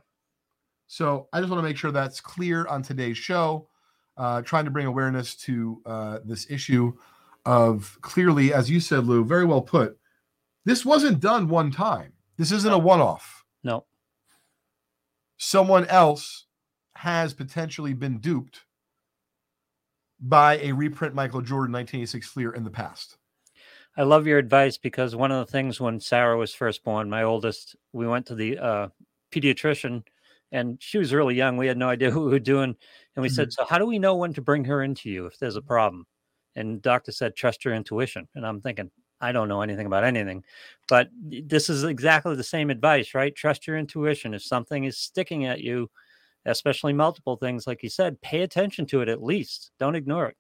So 0.87 1.28
I 1.30 1.40
just 1.40 1.50
want 1.50 1.59
to 1.59 1.68
make 1.68 1.76
sure 1.76 1.92
that's 1.92 2.23
clear 2.23 2.66
on 2.66 2.83
today's 2.83 3.18
show, 3.18 3.68
uh, 4.16 4.40
trying 4.40 4.64
to 4.64 4.71
bring 4.71 4.87
awareness 4.87 5.37
to 5.37 5.83
uh, 5.85 6.18
this 6.25 6.50
issue 6.50 6.95
of 7.45 7.99
clearly, 8.00 8.54
as 8.54 8.71
you 8.71 8.80
said, 8.80 9.04
Lou, 9.04 9.25
very 9.25 9.45
well 9.45 9.61
put. 9.61 9.99
This 10.64 10.87
wasn't 10.87 11.21
done 11.21 11.49
one 11.49 11.71
time. 11.71 12.14
This 12.38 12.50
isn't 12.50 12.73
a 12.73 12.78
one 12.78 13.00
off. 13.00 13.45
No. 13.62 13.85
Someone 15.37 15.85
else 15.87 16.47
has 16.95 17.35
potentially 17.35 17.92
been 17.92 18.21
duped 18.21 18.62
by 20.18 20.57
a 20.59 20.73
reprint 20.73 21.14
Michael 21.14 21.42
Jordan 21.42 21.75
1986 21.75 22.26
Fleer 22.26 22.52
in 22.52 22.64
the 22.64 22.71
past. 22.71 23.17
I 23.99 24.05
love 24.05 24.28
your 24.28 24.38
advice 24.38 24.78
because 24.78 25.17
one 25.17 25.33
of 25.33 25.45
the 25.45 25.50
things 25.50 25.81
when 25.81 25.99
Sarah 25.99 26.38
was 26.38 26.55
first 26.55 26.85
born, 26.85 27.11
my 27.11 27.25
oldest, 27.25 27.75
we 27.93 28.07
went 28.07 28.26
to 28.26 28.37
the 28.37 28.57
uh, 28.57 28.88
pediatrician 29.33 30.05
and 30.52 30.78
she 30.81 30.99
was 30.99 31.12
really 31.12 31.35
young. 31.35 31.57
We 31.57 31.67
had 31.67 31.76
no 31.76 31.88
idea 31.88 32.11
who 32.12 32.26
we 32.26 32.31
were 32.31 32.38
doing. 32.38 32.76
And 33.17 33.23
we 33.23 33.28
mm-hmm. 33.28 33.35
said, 33.35 33.52
So, 33.52 33.64
how 33.69 33.76
do 33.76 33.87
we 33.87 33.99
know 33.99 34.14
when 34.14 34.33
to 34.35 34.40
bring 34.40 34.64
her 34.67 34.85
into 34.85 35.11
you 35.11 35.26
if 35.26 35.40
there's 35.40 35.57
a 35.57 35.62
problem? 35.62 36.07
And 36.55 36.81
doctor 36.81 37.11
said, 37.11 37.35
Trust 37.35 37.64
your 37.64 37.75
intuition. 37.75 38.28
And 38.37 38.47
I'm 38.47 38.61
thinking, 38.61 38.93
I 39.21 39.33
don't 39.33 39.49
know 39.49 39.62
anything 39.62 39.87
about 39.87 40.05
anything, 40.05 40.45
but 40.88 41.09
this 41.21 41.69
is 41.69 41.83
exactly 41.83 42.37
the 42.37 42.45
same 42.45 42.71
advice, 42.71 43.14
right? 43.14 43.35
Trust 43.35 43.67
your 43.67 43.76
intuition. 43.76 44.33
If 44.33 44.45
something 44.45 44.85
is 44.85 44.97
sticking 44.97 45.45
at 45.45 45.61
you, 45.61 45.90
especially 46.45 46.93
multiple 46.93 47.35
things, 47.35 47.67
like 47.67 47.83
you 47.83 47.90
said, 47.90 48.21
pay 48.21 48.43
attention 48.43 48.87
to 48.87 49.00
it 49.00 49.09
at 49.09 49.21
least. 49.21 49.73
Don't 49.81 49.97
ignore 49.97 50.26
it. 50.26 50.37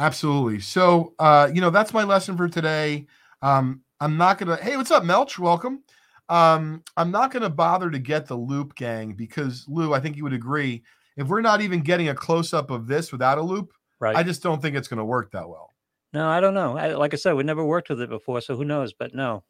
Absolutely. 0.00 0.60
So, 0.60 1.12
uh, 1.18 1.50
you 1.52 1.60
know, 1.60 1.68
that's 1.68 1.92
my 1.92 2.04
lesson 2.04 2.34
for 2.34 2.48
today. 2.48 3.06
Um, 3.42 3.82
I'm 4.00 4.16
not 4.16 4.38
gonna. 4.38 4.56
Hey, 4.56 4.78
what's 4.78 4.90
up, 4.90 5.02
Melch? 5.02 5.38
Welcome. 5.38 5.82
Um, 6.30 6.82
I'm 6.96 7.10
not 7.10 7.30
gonna 7.30 7.50
bother 7.50 7.90
to 7.90 7.98
get 7.98 8.26
the 8.26 8.36
loupe 8.36 8.74
gang 8.74 9.12
because 9.12 9.66
Lou, 9.68 9.92
I 9.92 10.00
think 10.00 10.16
you 10.16 10.22
would 10.24 10.32
agree. 10.32 10.82
If 11.18 11.28
we're 11.28 11.42
not 11.42 11.60
even 11.60 11.82
getting 11.82 12.08
a 12.08 12.14
close 12.14 12.54
up 12.54 12.70
of 12.70 12.86
this 12.86 13.12
without 13.12 13.36
a 13.36 13.42
loupe, 13.42 13.74
Right. 13.98 14.16
I 14.16 14.22
just 14.22 14.42
don't 14.42 14.62
think 14.62 14.74
it's 14.74 14.88
gonna 14.88 15.04
work 15.04 15.32
that 15.32 15.46
well. 15.46 15.68
no, 16.14 16.26
I 16.26 16.40
don't 16.40 16.54
know. 16.54 16.78
I, 16.78 16.94
like 16.94 17.12
I 17.12 17.18
said, 17.18 17.34
we 17.34 17.42
never 17.42 17.62
worked 17.62 17.90
with 17.90 18.00
it 18.00 18.08
before, 18.08 18.40
so 18.40 18.56
who 18.56 18.64
knows? 18.64 18.94
But 18.94 19.14
no, 19.14 19.44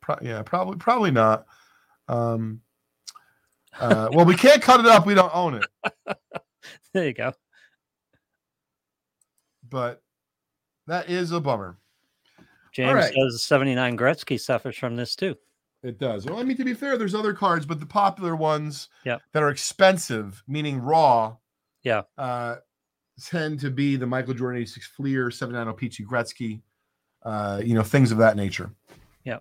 Pro- 0.00 0.18
yeah, 0.22 0.42
probably, 0.42 0.76
probably 0.76 1.10
not. 1.10 1.44
Um, 2.06 2.60
uh, 3.80 4.10
well, 4.12 4.24
we 4.24 4.36
can't 4.36 4.62
cut 4.62 4.78
it 4.78 4.86
up. 4.86 5.06
We 5.06 5.14
don't 5.14 5.34
own 5.34 5.54
it. 5.54 5.66
there 6.94 7.06
you 7.06 7.14
go. 7.14 7.32
But 9.70 10.02
that 10.86 11.08
is 11.08 11.32
a 11.32 11.40
bummer. 11.40 11.76
James 12.72 12.94
right. 12.94 13.12
says 13.14 13.42
79 13.42 13.96
Gretzky 13.96 14.38
suffers 14.40 14.76
from 14.76 14.96
this 14.96 15.16
too. 15.16 15.36
It 15.82 15.98
does. 15.98 16.26
Well, 16.26 16.38
I 16.38 16.42
mean, 16.42 16.56
to 16.56 16.64
be 16.64 16.74
fair, 16.74 16.98
there's 16.98 17.14
other 17.14 17.32
cards, 17.32 17.64
but 17.64 17.78
the 17.80 17.86
popular 17.86 18.34
ones 18.34 18.88
Yep. 19.04 19.22
that 19.32 19.42
are 19.42 19.50
expensive, 19.50 20.42
meaning 20.48 20.80
raw, 20.80 21.36
Yeah. 21.82 22.02
uh, 22.16 22.56
tend 23.22 23.60
to 23.60 23.70
be 23.70 23.96
the 23.96 24.06
Michael 24.06 24.34
Jordan 24.34 24.60
86 24.60 24.86
Fleer, 24.88 25.30
79 25.30 25.72
Pee-Chee 25.74 26.04
Gretzky, 26.04 26.62
uh, 27.22 27.60
you 27.64 27.74
know, 27.74 27.82
things 27.82 28.10
of 28.10 28.18
that 28.18 28.36
nature. 28.36 28.70
Yeah. 29.24 29.38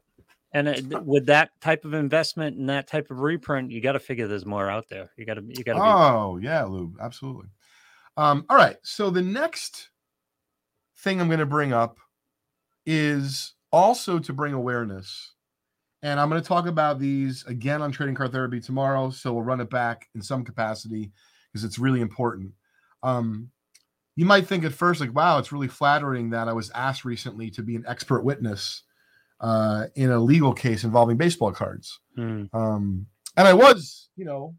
And 0.53 0.67
it, 0.67 1.03
with 1.03 1.25
that 1.25 1.49
type 1.59 1.85
of 1.85 1.93
investment 1.93 2.57
and 2.57 2.69
that 2.69 2.87
type 2.87 3.09
of 3.11 3.19
reprint, 3.19 3.71
you 3.71 3.81
got 3.81 3.93
to 3.93 3.99
figure 3.99 4.27
there's 4.27 4.45
more 4.45 4.69
out 4.69 4.89
there. 4.89 5.09
You 5.17 5.25
got 5.25 5.35
to, 5.35 5.43
you 5.43 5.63
got 5.63 5.73
to 5.73 5.79
be. 5.79 5.85
Oh, 5.85 6.37
yeah, 6.37 6.63
Lou, 6.63 6.95
absolutely. 6.99 7.49
Um, 8.15 8.45
all 8.49 8.57
right. 8.57 8.77
So 8.83 9.09
the 9.09 9.21
next 9.21 9.89
thing 10.99 11.21
I'm 11.21 11.27
going 11.27 11.39
to 11.39 11.45
bring 11.45 11.73
up 11.73 11.97
is 12.85 13.53
also 13.71 14.19
to 14.19 14.33
bring 14.33 14.53
awareness. 14.53 15.33
And 16.03 16.19
I'm 16.19 16.29
going 16.29 16.41
to 16.41 16.47
talk 16.47 16.67
about 16.67 16.99
these 16.99 17.43
again 17.45 17.81
on 17.81 17.91
Trading 17.91 18.15
Card 18.15 18.31
Therapy 18.31 18.59
tomorrow. 18.59 19.09
So 19.09 19.33
we'll 19.33 19.43
run 19.43 19.61
it 19.61 19.69
back 19.69 20.07
in 20.15 20.21
some 20.21 20.43
capacity 20.43 21.11
because 21.51 21.63
it's 21.63 21.79
really 21.79 22.01
important. 22.01 22.51
Um, 23.03 23.49
you 24.15 24.25
might 24.25 24.47
think 24.47 24.63
at 24.63 24.73
first, 24.73 24.99
like, 24.99 25.13
wow, 25.13 25.37
it's 25.37 25.51
really 25.51 25.67
flattering 25.67 26.31
that 26.31 26.47
I 26.47 26.53
was 26.53 26.71
asked 26.71 27.05
recently 27.05 27.49
to 27.51 27.61
be 27.61 27.75
an 27.75 27.85
expert 27.87 28.23
witness 28.23 28.83
uh, 29.41 29.85
in 29.95 30.11
a 30.11 30.19
legal 30.19 30.53
case 30.53 30.83
involving 30.83 31.17
baseball 31.17 31.51
cards. 31.51 31.99
Hmm. 32.15 32.45
Um, 32.53 33.05
and 33.35 33.47
I 33.47 33.53
was, 33.53 34.09
you 34.15 34.25
know, 34.25 34.55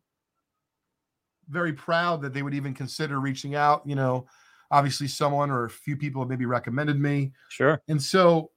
very 1.48 1.72
proud 1.72 2.22
that 2.22 2.34
they 2.34 2.42
would 2.42 2.54
even 2.54 2.74
consider 2.74 3.18
reaching 3.18 3.54
out. 3.54 3.82
You 3.84 3.96
know, 3.96 4.26
obviously, 4.70 5.08
someone 5.08 5.50
or 5.50 5.64
a 5.64 5.70
few 5.70 5.96
people 5.96 6.22
have 6.22 6.28
maybe 6.28 6.46
recommended 6.46 6.98
me. 7.00 7.32
Sure. 7.48 7.80
And 7.88 8.02
so, 8.02 8.50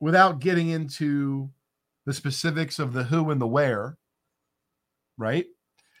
without 0.00 0.40
getting 0.40 0.68
into 0.68 1.50
the 2.04 2.12
specifics 2.12 2.78
of 2.78 2.92
the 2.92 3.04
who 3.04 3.30
and 3.30 3.40
the 3.40 3.46
where, 3.46 3.98
right? 5.18 5.46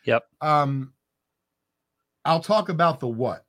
Yep. 0.04 0.24
Um, 0.40 0.92
I'll 2.24 2.40
talk 2.40 2.68
about 2.68 3.00
the 3.00 3.08
what. 3.08 3.44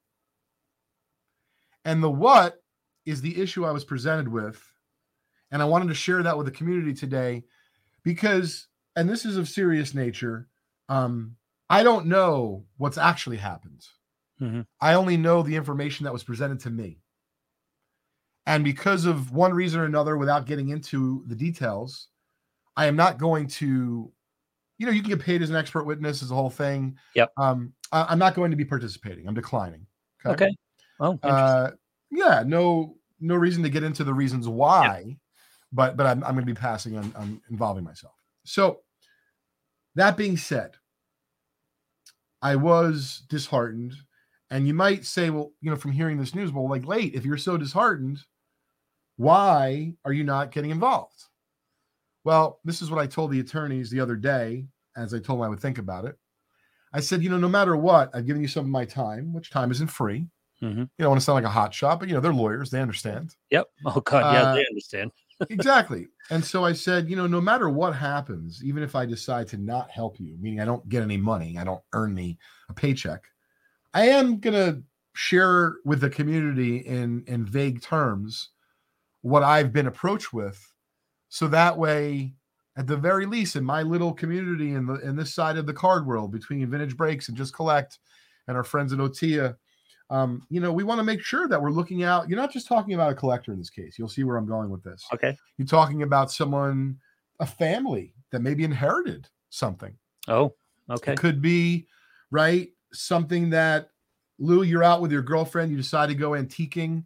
And 1.85 2.03
the 2.03 2.11
what 2.11 2.61
is 3.05 3.21
the 3.21 3.39
issue 3.41 3.65
I 3.65 3.71
was 3.71 3.85
presented 3.85 4.27
with. 4.27 4.61
And 5.51 5.61
I 5.61 5.65
wanted 5.65 5.87
to 5.87 5.93
share 5.93 6.21
that 6.23 6.37
with 6.37 6.45
the 6.45 6.51
community 6.51 6.93
today 6.93 7.43
because, 8.03 8.67
and 8.95 9.09
this 9.09 9.23
is 9.23 9.37
of 9.37 9.47
serious 9.47 9.93
nature, 9.93 10.47
um, 10.89 11.35
I 11.69 11.83
don't 11.83 12.07
know 12.07 12.65
what's 12.77 12.97
actually 12.97 13.37
happened. 13.37 13.85
Mhm. 14.41 14.65
I 14.79 14.93
only 14.93 15.17
know 15.17 15.41
the 15.41 15.55
information 15.55 16.03
that 16.03 16.13
was 16.13 16.23
presented 16.23 16.59
to 16.61 16.69
me. 16.69 17.01
And 18.45 18.63
because 18.63 19.05
of 19.05 19.31
one 19.31 19.53
reason 19.53 19.79
or 19.79 19.85
another, 19.85 20.15
without 20.15 20.45
getting 20.45 20.69
into 20.69 21.23
the 21.27 21.35
details, 21.35 22.07
I 22.77 22.85
am 22.85 22.95
not 22.95 23.17
going 23.17 23.47
to, 23.47 24.11
you 24.77 24.85
know, 24.85 24.91
you 24.91 25.01
can 25.01 25.09
get 25.09 25.19
paid 25.19 25.41
as 25.41 25.49
an 25.49 25.55
expert 25.55 25.83
witness 25.83 26.23
as 26.23 26.31
a 26.31 26.35
whole 26.35 26.49
thing. 26.49 26.97
Yep. 27.15 27.31
Um, 27.37 27.73
I, 27.91 28.05
I'm 28.09 28.19
not 28.19 28.35
going 28.35 28.51
to 28.51 28.57
be 28.57 28.63
participating. 28.63 29.27
I'm 29.27 29.33
declining. 29.33 29.85
Okay. 30.25 30.55
Oh, 30.99 31.13
interesting. 31.13 31.31
Uh, 31.31 31.71
yeah, 32.09 32.43
no, 32.45 32.97
no 33.19 33.35
reason 33.35 33.63
to 33.63 33.69
get 33.69 33.83
into 33.83 34.03
the 34.03 34.13
reasons 34.13 34.47
why, 34.47 35.17
but 35.71 35.97
but 35.97 36.05
I'm, 36.05 36.23
I'm 36.23 36.33
going 36.33 36.45
to 36.45 36.53
be 36.53 36.53
passing 36.53 36.97
on, 36.97 37.13
on 37.15 37.41
involving 37.49 37.83
myself. 37.83 38.15
So 38.45 38.81
that 39.95 40.15
being 40.15 40.37
said, 40.37 40.75
I 42.41 42.55
was 42.55 43.23
disheartened, 43.29 43.93
and 44.49 44.67
you 44.67 44.73
might 44.73 45.05
say, 45.05 45.29
well, 45.29 45.51
you 45.61 45.69
know, 45.69 45.75
from 45.75 45.91
hearing 45.91 46.17
this 46.17 46.35
news, 46.35 46.51
well, 46.51 46.69
like, 46.69 46.85
late, 46.85 47.15
if 47.15 47.25
you're 47.25 47.37
so 47.37 47.57
disheartened, 47.57 48.19
why 49.17 49.93
are 50.05 50.13
you 50.13 50.23
not 50.23 50.51
getting 50.51 50.71
involved? 50.71 51.23
Well, 52.23 52.59
this 52.63 52.81
is 52.81 52.91
what 52.91 52.99
I 52.99 53.07
told 53.07 53.31
the 53.31 53.39
attorneys 53.39 53.89
the 53.89 53.99
other 53.99 54.15
day, 54.15 54.67
as 54.95 55.13
I 55.13 55.19
told 55.19 55.39
them 55.39 55.45
I 55.45 55.49
would 55.49 55.59
think 55.59 55.77
about 55.77 56.05
it. 56.05 56.17
I 56.93 56.99
said, 56.99 57.23
you 57.23 57.29
know, 57.29 57.37
no 57.37 57.49
matter 57.49 57.75
what, 57.75 58.09
I've 58.13 58.25
given 58.25 58.41
you 58.41 58.47
some 58.47 58.65
of 58.65 58.71
my 58.71 58.85
time, 58.85 59.33
which 59.33 59.49
time 59.49 59.71
isn't 59.71 59.87
free. 59.87 60.27
Mhm. 60.61 60.77
You 60.79 60.89
don't 60.99 61.09
want 61.09 61.21
to 61.21 61.25
sound 61.25 61.35
like 61.35 61.43
a 61.43 61.49
hot 61.49 61.73
shot, 61.73 61.99
but 61.99 62.07
you 62.07 62.15
know, 62.15 62.19
they're 62.21 62.33
lawyers, 62.33 62.71
they 62.71 62.81
understand. 62.81 63.35
Yep. 63.51 63.67
Oh 63.85 64.01
God. 64.01 64.33
Yeah, 64.33 64.41
uh, 64.41 64.55
they 64.55 64.65
understand. 64.67 65.11
exactly. 65.49 66.07
And 66.31 66.43
so 66.43 66.65
I 66.65 66.73
said, 66.73 67.09
you 67.09 67.15
know, 67.15 67.27
no 67.27 67.39
matter 67.39 67.69
what 67.69 67.95
happens, 67.95 68.63
even 68.63 68.81
if 68.81 68.95
I 68.95 69.05
decide 69.05 69.47
to 69.49 69.57
not 69.57 69.91
help 69.91 70.19
you, 70.19 70.35
meaning 70.39 70.59
I 70.59 70.65
don't 70.65 70.87
get 70.89 71.03
any 71.03 71.17
money, 71.17 71.57
I 71.57 71.63
don't 71.63 71.83
earn 71.93 72.13
me 72.13 72.39
a 72.69 72.73
paycheck, 72.73 73.23
I 73.93 74.07
am 74.07 74.39
gonna 74.39 74.81
share 75.13 75.77
with 75.85 76.01
the 76.01 76.09
community 76.09 76.77
in 76.77 77.23
in 77.27 77.45
vague 77.45 77.81
terms 77.81 78.49
what 79.21 79.43
I've 79.43 79.73
been 79.73 79.87
approached 79.87 80.31
with, 80.33 80.59
so 81.29 81.47
that 81.47 81.77
way, 81.77 82.33
at 82.77 82.87
the 82.87 82.97
very 82.97 83.25
least, 83.25 83.55
in 83.55 83.63
my 83.63 83.81
little 83.81 84.13
community 84.13 84.73
in 84.73 84.85
the 84.85 84.95
in 84.95 85.15
this 85.15 85.33
side 85.33 85.57
of 85.57 85.65
the 85.65 85.73
card 85.73 86.05
world 86.05 86.31
between 86.31 86.69
Vintage 86.69 86.95
Breaks 86.95 87.27
and 87.27 87.37
Just 87.37 87.53
Collect 87.53 87.99
and 88.47 88.55
our 88.55 88.63
friends 88.63 88.93
at 88.93 88.99
Otia, 88.99 89.55
um, 90.09 90.43
you 90.49 90.61
know, 90.61 90.71
we 90.71 90.83
want 90.83 90.99
to 90.99 91.03
make 91.03 91.21
sure 91.21 91.47
that 91.47 91.61
we're 91.61 91.71
looking 91.71 92.03
out. 92.03 92.29
You're 92.29 92.39
not 92.39 92.51
just 92.51 92.67
talking 92.67 92.93
about 92.93 93.11
a 93.11 93.15
collector 93.15 93.51
in 93.51 93.57
this 93.57 93.69
case. 93.69 93.97
You'll 93.99 94.07
see 94.07 94.23
where 94.23 94.37
I'm 94.37 94.47
going 94.47 94.69
with 94.69 94.83
this. 94.83 95.05
Okay. 95.13 95.37
You're 95.57 95.67
talking 95.67 96.03
about 96.03 96.31
someone, 96.31 96.97
a 97.39 97.45
family 97.45 98.13
that 98.31 98.41
maybe 98.41 98.63
inherited 98.63 99.27
something. 99.49 99.93
Oh. 100.27 100.53
Okay. 100.89 101.13
It 101.13 101.19
could 101.19 101.41
be, 101.41 101.87
right? 102.31 102.69
Something 102.93 103.49
that 103.51 103.89
Lou, 104.39 104.61
you're 104.63 104.83
out 104.83 105.01
with 105.01 105.11
your 105.11 105.21
girlfriend, 105.23 105.71
you 105.71 105.77
decide 105.77 106.07
to 106.09 106.15
go 106.15 106.31
antiquing 106.31 107.03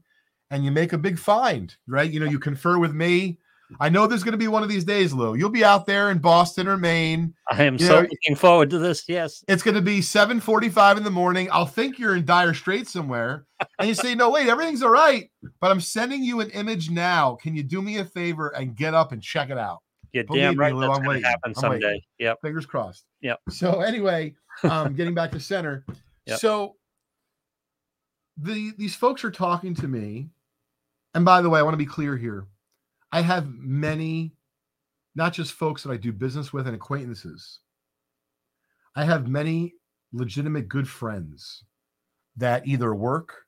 and 0.49 0.65
you 0.65 0.71
make 0.71 0.93
a 0.93 0.97
big 0.97 1.17
find, 1.17 1.75
right? 1.87 2.09
You 2.11 2.19
know, 2.19 2.25
you 2.29 2.39
confer 2.39 2.77
with 2.77 2.93
me. 2.93 3.39
I 3.79 3.87
know 3.87 4.05
there's 4.05 4.23
going 4.23 4.33
to 4.33 4.37
be 4.37 4.49
one 4.49 4.63
of 4.63 4.69
these 4.69 4.83
days, 4.83 5.13
Lou. 5.13 5.35
You'll 5.35 5.49
be 5.49 5.63
out 5.63 5.85
there 5.85 6.11
in 6.11 6.17
Boston 6.17 6.67
or 6.67 6.75
Maine. 6.75 7.33
I 7.49 7.63
am 7.63 7.75
You 7.75 7.85
so 7.85 8.01
know- 8.01 8.07
looking 8.09 8.35
forward 8.35 8.69
to 8.71 8.79
this. 8.79 9.05
Yes. 9.07 9.45
It's 9.47 9.63
going 9.63 9.75
to 9.75 9.81
be 9.81 10.01
7:45 10.01 10.97
in 10.97 11.03
the 11.05 11.09
morning. 11.09 11.47
I'll 11.53 11.65
think 11.65 11.97
you're 11.97 12.17
in 12.17 12.25
dire 12.25 12.53
straits 12.53 12.91
somewhere. 12.91 13.45
And 13.79 13.87
you 13.87 13.93
say, 13.95 14.13
"No, 14.13 14.29
wait, 14.29 14.49
everything's 14.49 14.83
all 14.83 14.89
right, 14.91 15.31
but 15.61 15.71
I'm 15.71 15.79
sending 15.79 16.21
you 16.21 16.41
an 16.41 16.49
image 16.49 16.89
now. 16.89 17.35
Can 17.35 17.55
you 17.55 17.63
do 17.63 17.81
me 17.81 17.97
a 17.99 18.03
favor 18.05 18.49
and 18.49 18.75
get 18.75 18.93
up 18.93 19.13
and 19.13 19.23
check 19.23 19.49
it 19.49 19.57
out?" 19.57 19.79
Believe 20.13 20.27
damn 20.27 20.53
me, 20.53 20.57
right 20.57 20.75
Lou, 20.75 20.81
that's 20.81 20.99
going 20.99 21.21
to 21.21 21.27
happen 21.27 21.53
I'm 21.55 21.69
waiting. 21.69 21.81
someday. 21.81 22.03
Yep. 22.19 22.41
fingers 22.41 22.65
crossed. 22.65 23.05
Yep. 23.21 23.39
So 23.49 23.81
anyway, 23.81 24.35
um, 24.63 24.93
getting 24.95 25.13
back 25.13 25.31
to 25.31 25.39
center. 25.39 25.85
Yep. 26.25 26.39
So 26.39 26.75
the 28.37 28.73
these 28.77 28.95
folks 28.95 29.23
are 29.23 29.31
talking 29.31 29.73
to 29.75 29.87
me, 29.87 30.29
and 31.13 31.23
by 31.23 31.41
the 31.41 31.49
way, 31.49 31.59
I 31.59 31.63
want 31.63 31.73
to 31.73 31.77
be 31.77 31.85
clear 31.85 32.17
here. 32.17 32.47
I 33.11 33.21
have 33.21 33.47
many, 33.49 34.33
not 35.15 35.33
just 35.33 35.53
folks 35.53 35.83
that 35.83 35.91
I 35.91 35.97
do 35.97 36.11
business 36.11 36.51
with 36.53 36.67
and 36.67 36.75
acquaintances. 36.75 37.59
I 38.95 39.05
have 39.05 39.27
many 39.27 39.75
legitimate 40.13 40.67
good 40.67 40.87
friends 40.87 41.63
that 42.37 42.67
either 42.67 42.93
work 42.93 43.45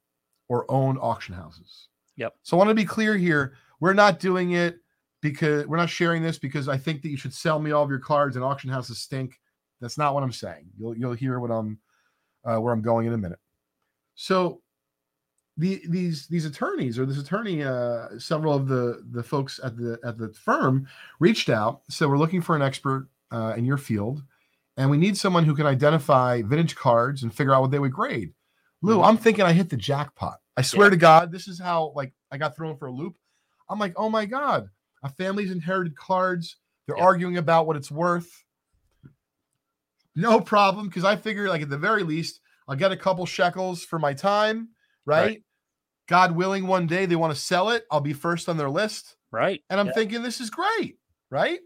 or 0.50 0.70
own 0.70 0.98
auction 0.98 1.36
houses. 1.36 1.88
Yep. 2.18 2.36
So 2.44 2.56
I 2.56 2.60
want 2.60 2.70
to 2.70 2.76
be 2.76 2.86
clear 2.86 3.18
here. 3.18 3.54
We're 3.80 3.94
not 3.94 4.20
doing 4.20 4.52
it 4.52 4.80
because 5.24 5.66
we're 5.66 5.78
not 5.78 5.90
sharing 5.90 6.22
this 6.22 6.38
because 6.38 6.68
I 6.70 6.78
think 6.78 7.02
that 7.02 7.10
you 7.10 7.18
should 7.18 7.34
sell 7.34 7.60
me 7.60 7.72
all 7.72 7.84
of 7.84 7.90
your 7.90 8.00
cards 8.00 8.36
and 8.36 8.46
auction 8.46 8.70
houses 8.70 9.00
stink. 9.00 9.40
That's 9.82 9.98
not 9.98 10.14
what 10.14 10.22
I'm 10.22 10.32
saying. 10.32 10.66
You'll 10.78 10.96
you'll 10.96 11.14
hear 11.14 11.40
what 11.40 11.50
I'm 11.50 11.80
uh, 12.46 12.58
where 12.58 12.72
I'm 12.74 12.82
going 12.82 13.08
in 13.08 13.14
a 13.14 13.18
minute. 13.18 13.40
So 14.16 14.62
the 15.58 15.82
these 15.88 16.28
these 16.28 16.46
attorneys 16.46 16.98
or 17.00 17.06
this 17.06 17.20
attorney, 17.20 17.64
uh, 17.64 18.10
several 18.20 18.54
of 18.54 18.68
the 18.68 19.04
the 19.12 19.24
folks 19.24 19.60
at 19.64 19.78
the 19.78 20.00
at 20.04 20.18
the 20.18 20.30
firm 20.34 20.88
reached 21.20 21.50
out. 21.50 21.82
So 21.90 22.08
we're 22.08 22.18
looking 22.18 22.42
for 22.42 22.56
an 22.56 22.62
expert 22.62 23.08
uh, 23.32 23.54
in 23.58 23.66
your 23.66 23.78
field, 23.78 24.24
and 24.78 24.90
we 24.90 24.98
need 24.98 25.18
someone 25.18 25.44
who 25.46 25.56
can 25.56 25.66
identify 25.66 26.42
vintage 26.44 26.76
cards 26.76 27.24
and 27.24 27.34
figure 27.34 27.54
out 27.54 27.62
what 27.62 27.72
they 27.72 27.80
would 27.80 27.94
grade. 27.94 28.34
Lou, 28.82 28.98
Mhm. 28.98 29.08
I'm 29.08 29.18
thinking 29.18 29.46
I 29.46 29.54
hit 29.54 29.70
the 29.70 29.78
jackpot. 29.78 30.40
I 30.58 30.62
swear 30.62 30.88
Yeah. 30.88 30.92
to 30.92 30.98
God, 30.98 31.32
this 31.32 31.48
is 31.48 31.60
how 31.60 31.94
like 31.96 32.14
I 32.32 32.38
got 32.38 32.56
thrown 32.56 32.76
for 32.78 32.88
a 32.88 32.92
loop. 32.92 33.16
I'm 33.70 33.80
like, 33.80 33.94
oh 33.96 34.10
my 34.10 34.26
God, 34.26 34.70
a 35.04 35.10
family's 35.10 35.52
inherited 35.52 35.96
cards. 35.96 36.58
They're 36.88 36.98
Yeah. 36.98 37.04
arguing 37.04 37.38
about 37.38 37.68
what 37.68 37.76
it's 37.78 37.92
worth. 37.92 38.44
No 40.16 40.40
problem, 40.42 40.88
because 40.88 41.04
I 41.04 41.16
figure 41.16 41.50
like 41.50 41.62
at 41.62 41.70
the 41.70 41.78
very 41.78 42.04
least, 42.04 42.40
I'll 42.68 42.76
get 42.76 42.92
a 42.92 42.98
couple 42.98 43.26
shekels 43.26 43.84
for 43.84 44.00
my 44.00 44.14
time, 44.14 44.70
right? 45.06 45.26
Right. 45.26 45.44
God 46.08 46.34
willing, 46.36 46.68
one 46.68 46.86
day 46.88 47.06
they 47.06 47.16
want 47.16 47.34
to 47.34 47.40
sell 47.40 47.70
it. 47.70 47.86
I'll 47.90 48.02
be 48.02 48.14
first 48.14 48.48
on 48.50 48.58
their 48.58 48.70
list. 48.70 49.16
Right. 49.32 49.62
And 49.70 49.80
I'm 49.80 49.88
yeah. 49.88 49.94
thinking, 49.94 50.22
this 50.22 50.40
is 50.42 50.50
great. 50.50 50.98
Right. 51.32 51.60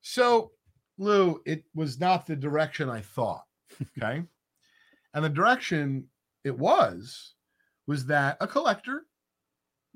So, 0.00 0.52
Lou, 0.98 1.42
it 1.44 1.64
was 1.74 2.00
not 2.00 2.26
the 2.26 2.36
direction 2.36 2.88
I 2.88 3.00
thought. 3.00 3.44
Okay. 3.98 4.22
and 5.12 5.24
the 5.24 5.28
direction 5.28 6.08
it 6.44 6.56
was, 6.56 7.34
was 7.86 8.06
that 8.06 8.38
a 8.40 8.46
collector, 8.46 9.06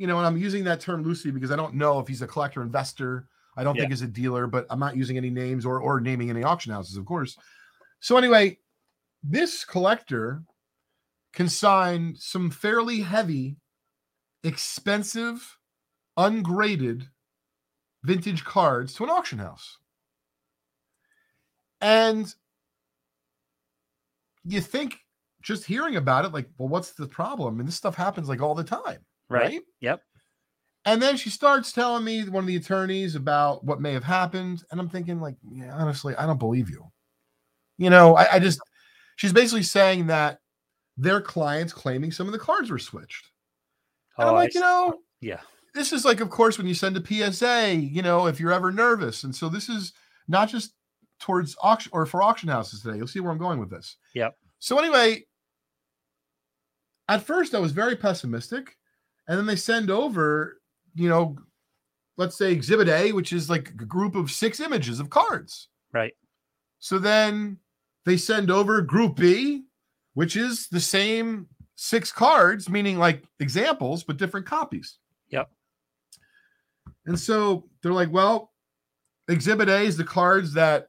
you 0.00 0.07
know, 0.07 0.16
and 0.16 0.26
I'm 0.26 0.38
using 0.38 0.64
that 0.64 0.80
term 0.80 1.02
loosely 1.02 1.30
because 1.30 1.50
I 1.50 1.57
don't 1.57 1.75
know 1.75 1.99
if 1.99 2.09
he's 2.09 2.23
a 2.23 2.26
collector 2.26 2.62
investor. 2.62 3.28
I 3.59 3.62
don't 3.62 3.76
Yeah. 3.76 3.83
think 3.83 3.92
he's 3.92 4.00
a 4.00 4.07
dealer, 4.07 4.47
but 4.47 4.64
I'm 4.71 4.80
not 4.80 4.97
using 4.97 5.19
any 5.19 5.28
names 5.28 5.66
or, 5.66 5.78
or 5.78 6.00
naming 6.00 6.30
any 6.30 6.42
auction 6.42 6.73
houses, 6.73 6.97
of 6.97 7.04
course. 7.04 7.37
So, 8.00 8.16
anyway, 8.16 8.61
this 9.23 9.62
collector 9.62 10.42
consigned 11.35 12.16
some 12.16 12.50
fairly 12.50 13.02
heavy, 13.02 13.59
expensive, 14.42 15.59
ungraded 16.16 17.07
vintage 18.02 18.42
cards 18.42 18.95
to 18.95 19.04
an 19.04 19.11
auction 19.11 19.38
house. 19.38 19.76
And 21.83 22.35
you 24.45 24.62
think 24.62 24.99
just 25.42 25.66
hearing 25.66 25.97
about 25.97 26.25
it, 26.25 26.33
like, 26.33 26.49
well, 26.57 26.69
what's 26.69 26.92
the 26.92 27.07
problem? 27.07 27.61
And 27.61 27.69
this 27.69 27.76
stuff 27.76 27.97
happens 27.97 28.30
like 28.30 28.40
all 28.40 28.54
the 28.54 28.64
time. 28.64 29.04
Right. 29.31 29.43
right? 29.43 29.61
Yep. 29.81 30.03
And 30.85 31.01
then 31.01 31.17
she 31.17 31.31
starts 31.31 31.73
telling 31.73 32.05
me 32.05 32.29
one 32.29 32.45
of 32.45 32.49
the 32.49 32.57
attorneys 32.57 33.15
about 33.15 33.65
what 33.65 33.81
may 33.81 33.93
have 33.93 34.05
happened. 34.05 34.65
And 34.71 34.81
I'm 34.81 34.89
thinking, 34.89 35.21
like, 35.21 35.37
yeah, 35.51 35.75
honestly, 35.75 36.15
I 36.17 36.27
don't 36.27 36.39
believe 36.39 36.69
you. 36.71 36.85
You 37.79 37.91
know, 37.91 38.17
I, 38.17 38.35
I 38.35 38.39
just, 38.39 38.61
she's 39.17 39.33
basically 39.33 39.63
saying 39.63 40.07
that 40.09 40.41
their 40.97 41.21
clients 41.21 41.73
claiming 41.73 42.13
some 42.13 42.27
of 42.27 42.33
the 42.33 42.39
cards 42.39 42.71
were 42.71 42.79
switched. 42.79 43.31
And 44.19 44.29
I'm 44.29 44.35
Oh, 44.35 44.37
I 44.37 44.41
like, 44.41 44.55
you 44.55 44.61
see. 44.61 44.67
know, 44.67 44.99
yeah. 45.21 45.41
this 45.75 45.93
is 45.93 46.05
like, 46.05 46.21
of 46.21 46.31
course, 46.31 46.59
when 46.59 46.67
you 46.67 46.75
send 46.75 46.97
a 46.97 47.31
PSA, 47.33 47.75
you 47.75 48.03
know, 48.03 48.27
if 48.27 48.41
you're 48.41 48.53
ever 48.53 48.73
nervous. 48.73 49.25
And 49.25 49.35
so 49.35 49.49
this 49.49 49.69
is 49.69 49.93
not 50.29 50.49
just 50.49 50.73
towards 51.21 51.57
auction 51.63 51.91
or 51.95 52.07
for 52.07 52.23
auction 52.23 52.49
houses 52.49 52.81
today. 52.83 52.97
You'll 52.97 53.07
see 53.07 53.21
where 53.21 53.31
I'm 53.33 53.39
going 53.39 53.61
with 53.61 53.71
this. 53.71 53.97
Yep. 54.15 54.35
So 54.59 54.79
anyway, 54.79 55.25
at 57.09 57.23
first 57.23 57.55
I 57.55 57.59
was 57.59 57.73
very 57.73 57.97
pessimistic, 57.97 58.77
and 59.29 59.39
then 59.39 59.47
they 59.47 59.57
send 59.57 59.91
over, 59.91 60.61
you 60.95 61.09
know, 61.09 61.37
let's 62.17 62.37
say 62.37 62.53
Exhibit 62.53 62.89
A, 62.89 63.12
which 63.12 63.33
is 63.33 63.49
like 63.49 63.71
a 63.71 63.85
group 63.85 64.15
of 64.15 64.31
six 64.31 64.61
images 64.61 65.00
of 65.00 65.11
cards. 65.11 65.69
Right. 65.93 66.15
So 66.79 66.99
then 66.99 67.59
they 68.05 68.17
send 68.17 68.50
over 68.50 68.81
Group 68.81 69.17
B, 69.17 69.65
which 70.15 70.37
is 70.37 70.69
the 70.69 70.81
same 70.81 71.47
six 71.77 72.12
cards, 72.12 72.69
meaning 72.69 72.99
like 72.99 73.25
examples, 73.39 74.03
but 74.03 74.17
different 74.17 74.47
copies. 74.47 74.99
Yep. 75.31 75.50
And 77.07 77.19
so 77.19 77.69
they're 77.83 77.93
like, 77.93 78.12
well, 78.12 78.53
Exhibit 79.29 79.68
A 79.68 79.81
is 79.81 79.97
the 79.97 80.05
cards 80.05 80.53
that 80.55 80.88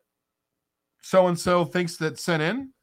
so 1.01 1.27
and 1.27 1.39
so 1.39 1.65
thinks 1.65 1.97
that 1.97 2.19
sent 2.19 2.43
in. 2.43 2.73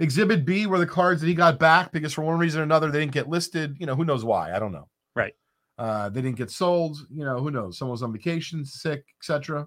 Exhibit 0.00 0.44
B 0.44 0.66
were 0.66 0.78
the 0.78 0.86
cards 0.86 1.20
that 1.20 1.26
he 1.26 1.34
got 1.34 1.58
back 1.58 1.90
because 1.90 2.12
for 2.12 2.22
one 2.22 2.38
reason 2.38 2.60
or 2.60 2.64
another 2.64 2.90
they 2.90 3.00
didn't 3.00 3.12
get 3.12 3.28
listed. 3.28 3.76
You 3.80 3.86
know, 3.86 3.96
who 3.96 4.04
knows 4.04 4.24
why? 4.24 4.54
I 4.54 4.58
don't 4.58 4.72
know. 4.72 4.88
Right. 5.16 5.34
Uh, 5.76 6.08
they 6.08 6.22
didn't 6.22 6.36
get 6.36 6.50
sold. 6.50 6.98
You 7.10 7.24
know, 7.24 7.38
who 7.38 7.50
knows? 7.50 7.78
Someone 7.78 7.92
was 7.92 8.02
on 8.02 8.12
vacation, 8.12 8.64
sick, 8.64 9.04
etc. 9.20 9.66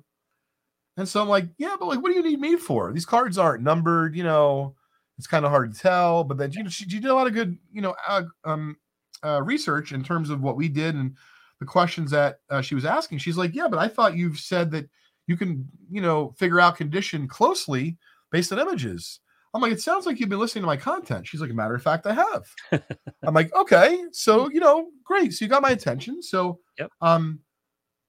And 0.98 1.08
so 1.08 1.22
I'm 1.22 1.30
like, 1.30 1.48
yeah, 1.58 1.76
but 1.80 1.88
like, 1.88 2.02
what 2.02 2.10
do 2.10 2.16
you 2.16 2.24
need 2.24 2.40
me 2.40 2.56
for? 2.58 2.94
These 2.94 3.06
cards 3.06 3.38
aren't 3.38 3.64
numbered. 3.64 4.16
You 4.16 4.24
know, 4.24 4.76
it's 5.18 5.28
kind 5.28 5.46
of 5.46 5.52
hard 5.52 5.74
to 5.74 5.80
tell. 5.80 6.24
But 6.24 6.38
then 6.38 6.52
you 6.54 6.64
know, 6.64 6.70
she, 6.70 6.86
she 6.86 7.00
did 7.00 7.10
a 7.10 7.16
lot 7.16 7.28
of 7.28 7.34
good, 7.34 7.58
you 7.72 7.82
know, 7.82 7.96
uh, 8.08 8.24
um, 8.46 8.78
uh, 9.24 9.42
research 9.44 9.92
in 9.92 10.04
terms 10.04 10.30
of 10.30 10.42
what 10.42 10.56
we 10.56 10.68
did 10.68 10.96
and 10.96 11.16
the 11.60 11.66
questions 11.66 12.10
that 12.12 12.40
uh, 12.50 12.62
she 12.62 12.76
was 12.76 12.86
asking. 12.86 13.20
She's 13.20 13.38
like, 13.38 13.54
yeah, 13.54 13.68
but 13.70 13.80
I 13.80 13.88
thought 13.88 14.18
you've 14.18 14.40
said 14.40 14.72
that 14.72 14.90
you 15.28 15.38
can, 15.38 15.68
you 15.90 16.02
know, 16.02 16.34
figure 16.38 16.60
out 16.60 16.78
condition 16.78 17.28
closely 17.28 17.98
based 18.32 18.52
on 18.52 18.60
images. 18.60 19.20
I'm 19.54 19.62
like, 19.62 19.74
it 19.74 19.82
sounds 19.82 20.06
like 20.06 20.20
you've 20.20 20.30
been 20.30 20.40
listening 20.40 20.64
to 20.64 20.68
my 20.68 20.78
content. 20.78 21.28
She's 21.28 21.42
like, 21.42 21.50
a 21.50 21.54
matter 21.54 21.76
of 21.76 21.84
fact, 21.84 22.08
I 22.08 22.14
have. 22.14 22.46
I'm 23.24 23.34
like, 23.34 23.54
okay, 23.54 24.02
so 24.12 24.50
you 24.50 24.60
know, 24.60 24.88
great. 25.04 25.34
So 25.34 25.44
you 25.46 25.50
got 25.50 25.62
my 25.62 25.72
attention. 25.72 26.22
So, 26.24 26.60
Yep. 26.80 26.92
um, 27.02 27.40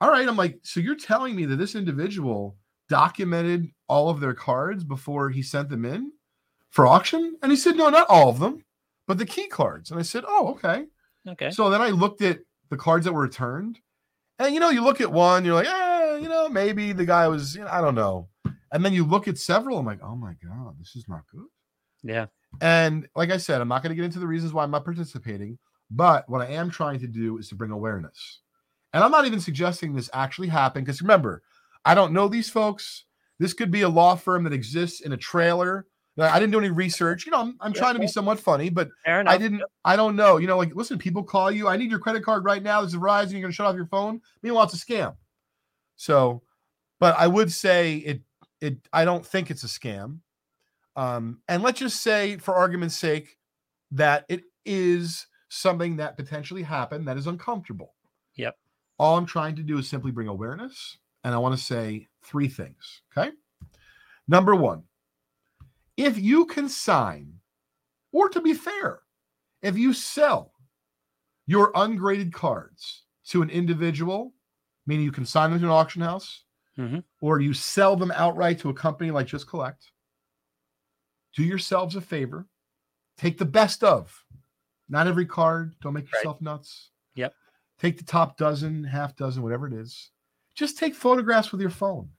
all 0.01 0.11
right. 0.11 0.29
I'm 0.29 0.37
like, 0.37 0.59
so 0.63 0.81
you're 0.81 0.95
telling 0.95 1.35
me 1.35 1.45
that 1.47 1.57
this 1.57 1.75
individual 1.75 2.57
documented 2.89 3.71
all 3.89 4.09
of 4.09 4.21
their 4.21 4.35
cards 4.35 4.85
before 4.85 5.31
he 5.31 5.43
sent 5.43 5.69
them 5.69 5.85
in 5.85 6.13
for 6.71 6.87
auction? 6.87 7.37
And 7.43 7.51
he 7.53 7.57
said, 7.57 7.77
no, 7.77 7.89
not 7.89 8.09
all 8.09 8.29
of 8.29 8.39
them, 8.39 8.65
but 9.07 9.19
the 9.19 9.27
key 9.27 9.47
cards. 9.49 9.91
And 9.91 9.99
I 10.01 10.03
said, 10.03 10.25
oh, 10.27 10.49
okay. 10.51 10.87
Okay. 11.29 11.51
So 11.51 11.71
then 11.71 11.81
I 11.81 11.91
looked 11.91 12.23
at 12.23 12.41
the 12.71 12.77
cards 12.77 13.05
that 13.05 13.13
were 13.13 13.23
returned, 13.23 13.79
and 14.39 14.53
you 14.55 14.61
know, 14.61 14.71
you 14.71 14.83
look 14.83 15.01
at 15.01 15.13
one, 15.13 15.45
you're 15.45 15.55
like, 15.55 15.69
eh, 15.69 16.17
you 16.17 16.29
know, 16.29 16.49
maybe 16.49 16.93
the 16.93 17.05
guy 17.05 17.29
was, 17.29 17.55
you 17.55 17.63
know, 17.63 17.71
I 17.71 17.81
don't 17.81 17.95
know. 17.95 18.29
And 18.73 18.85
then 18.85 18.93
you 18.93 19.05
look 19.05 19.29
at 19.29 19.39
several, 19.39 19.79
I'm 19.79 19.87
like, 19.87 20.03
oh 20.03 20.17
my 20.17 20.35
god, 20.43 20.79
this 20.81 20.97
is 20.97 21.07
not 21.09 21.23
good. 21.31 21.47
yeah. 22.03 22.27
And 22.61 23.09
like 23.15 23.31
I 23.31 23.37
said, 23.37 23.61
I'm 23.61 23.69
not 23.69 23.83
going 23.83 23.91
to 23.91 23.97
get 23.97 24.05
into 24.05 24.19
the 24.19 24.27
reasons 24.27 24.53
why 24.53 24.63
I'm 24.63 24.71
not 24.71 24.85
participating, 24.85 25.59
but 25.91 26.29
what 26.29 26.43
I 26.43 26.53
am 26.53 26.71
trying 26.71 26.99
to 27.01 27.07
do 27.07 27.39
is 27.39 27.49
to 27.49 27.55
bring 27.55 27.71
awareness. 27.71 28.41
And 28.93 29.03
I'm 29.03 29.11
not 29.11 29.27
even 29.27 29.41
suggesting 29.41 29.95
this 29.95 30.11
actually 30.13 30.49
happened 30.49 30.85
because 30.85 31.01
remember, 31.01 31.43
I 31.85 31.95
don't 31.95 32.13
know 32.13 32.29
these 32.29 32.51
folks. 32.51 33.05
This 33.39 33.55
could 33.55 33.71
be 33.71 33.83
a 33.83 33.89
law 33.89 34.15
firm 34.17 34.45
that 34.45 34.53
exists 34.53 35.01
in 35.01 35.13
a 35.13 35.17
trailer. 35.17 35.87
I 36.19 36.39
didn't 36.39 36.53
do 36.53 36.59
any 36.59 36.69
research. 36.69 37.25
You 37.25 37.33
know, 37.33 37.41
I'm, 37.41 37.57
I'm 37.61 37.73
trying 37.73 37.95
to 37.95 38.01
be 38.01 38.07
somewhat 38.07 38.39
funny, 38.39 38.69
but 38.69 38.91
I 39.31 39.39
didn't. 39.39 39.63
I 39.83 39.97
don't 39.97 40.15
know. 40.15 40.37
You 40.37 40.47
know, 40.47 40.59
like 40.59 40.75
listen, 40.77 40.99
people 40.99 41.23
call 41.23 41.51
you. 41.51 41.69
I 41.69 41.79
need 41.79 41.91
your 41.91 42.01
credit 42.01 42.23
card 42.23 42.45
right 42.45 42.63
now. 42.63 42.83
This 42.83 42.93
is 42.93 42.99
Verizon. 42.99 43.33
You're 43.33 43.41
going 43.41 43.51
to 43.51 43.57
shut 43.57 43.67
off 43.67 43.75
your 43.77 43.87
phone. 43.87 44.21
Meanwhile, 44.43 44.65
it's 44.65 44.75
a 44.75 44.77
scam. 44.77 45.17
So, 45.97 46.43
but 47.01 47.17
I 47.19 47.27
would 47.27 47.51
say 47.51 47.97
it. 47.97 48.21
It. 48.63 48.79
I 48.93 49.05
don't 49.05 49.27
think 49.27 49.51
it's 49.51 49.65
a 49.65 49.67
scam. 49.67 50.21
Um, 50.97 51.41
and 51.49 51.63
let's 51.63 51.81
just 51.81 52.03
say, 52.03 52.39
for 52.39 52.55
argument's 52.55 52.97
sake, 52.97 53.37
that 53.91 54.25
it 54.29 54.45
is 54.65 55.27
something 55.49 55.97
that 55.97 56.17
potentially 56.17 56.63
happened 56.63 57.07
that 57.09 57.19
is 57.19 57.27
uncomfortable. 57.27 57.95
Yep. 58.37 58.57
All 58.99 59.19
I'm 59.19 59.27
trying 59.27 59.57
to 59.57 59.63
do 59.63 59.79
is 59.79 59.89
simply 59.89 60.13
bring 60.13 60.29
awareness, 60.29 60.99
and 61.25 61.35
I 61.35 61.39
want 61.39 61.55
to 61.57 61.63
say 61.63 62.09
three 62.25 62.49
things. 62.49 63.03
Okay. 63.15 63.33
Number 64.29 64.55
one, 64.55 64.85
if 65.97 66.19
you 66.19 66.47
consign, 66.47 67.35
or 68.13 68.29
to 68.29 68.41
be 68.41 68.55
fair, 68.55 69.01
if 69.61 69.77
you 69.77 69.93
sell 69.93 70.53
your 71.47 71.73
ungraded 71.75 72.33
cards 72.33 73.05
to 73.27 73.43
an 73.43 73.51
individual, 73.51 74.33
meaning 74.87 75.05
you 75.05 75.13
consign 75.13 75.51
them 75.51 75.61
to 75.61 75.67
an 75.67 75.73
auction 75.73 76.03
house, 76.03 76.45
Mhm. 76.79 77.05
or 77.21 77.41
you 77.41 77.53
sell 77.55 77.97
them 77.97 78.11
outright 78.13 78.59
to 78.61 78.71
a 78.71 78.75
company 78.75 79.11
like 79.11 79.27
Just 79.27 79.47
Collect, 79.47 79.93
do 81.35 81.43
yourselves 81.45 81.97
a 81.97 82.01
favor. 82.01 82.47
Take 83.17 83.39
the 83.39 83.45
best 83.45 83.85
of, 83.85 84.25
not 84.89 85.07
every 85.07 85.27
card. 85.27 85.79
Don't 85.81 85.93
make 85.95 86.05
Right. 86.07 86.15
yourself 86.21 86.41
nuts. 86.41 86.91
Yep. 87.15 87.35
Take 87.79 87.99
the 87.99 88.05
top 88.05 88.37
dozen, 88.37 88.85
half 88.85 89.17
dozen, 89.17 89.43
whatever 89.43 89.67
it 89.67 89.73
is. 89.75 90.11
Just 90.55 90.79
take 90.79 90.95
photographs 90.95 91.53
with 91.53 91.61
your 91.61 91.71
phone. 91.71 92.11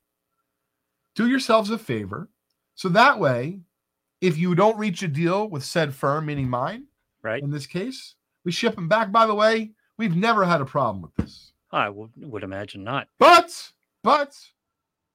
Do 1.16 1.28
yourselves 1.28 1.70
a 1.70 1.78
favor. 1.78 2.30
So 2.76 2.90
that 2.90 3.20
way, 3.20 3.62
if 4.22 4.38
you 4.38 4.56
don't 4.56 4.78
reach 4.78 5.04
a 5.04 5.08
deal 5.08 5.48
with 5.50 5.64
said 5.64 5.94
firm, 5.94 6.26
meaning 6.26 6.50
mine, 6.50 6.88
Right. 7.22 7.42
in 7.44 7.52
this 7.52 7.68
case, 7.68 8.16
we 8.44 8.52
ship 8.52 8.76
them 8.76 8.88
back. 8.88 9.12
By 9.12 9.26
the 9.28 9.36
way, 9.36 9.74
we've 9.98 10.16
never 10.16 10.46
had 10.46 10.62
a 10.62 10.66
problem 10.66 11.02
with 11.02 11.14
this. 11.16 11.54
I 11.72 11.90
would, 11.90 12.12
would 12.18 12.44
imagine 12.44 12.84
not. 12.84 13.10
But, 13.18 13.73
but 14.04 14.38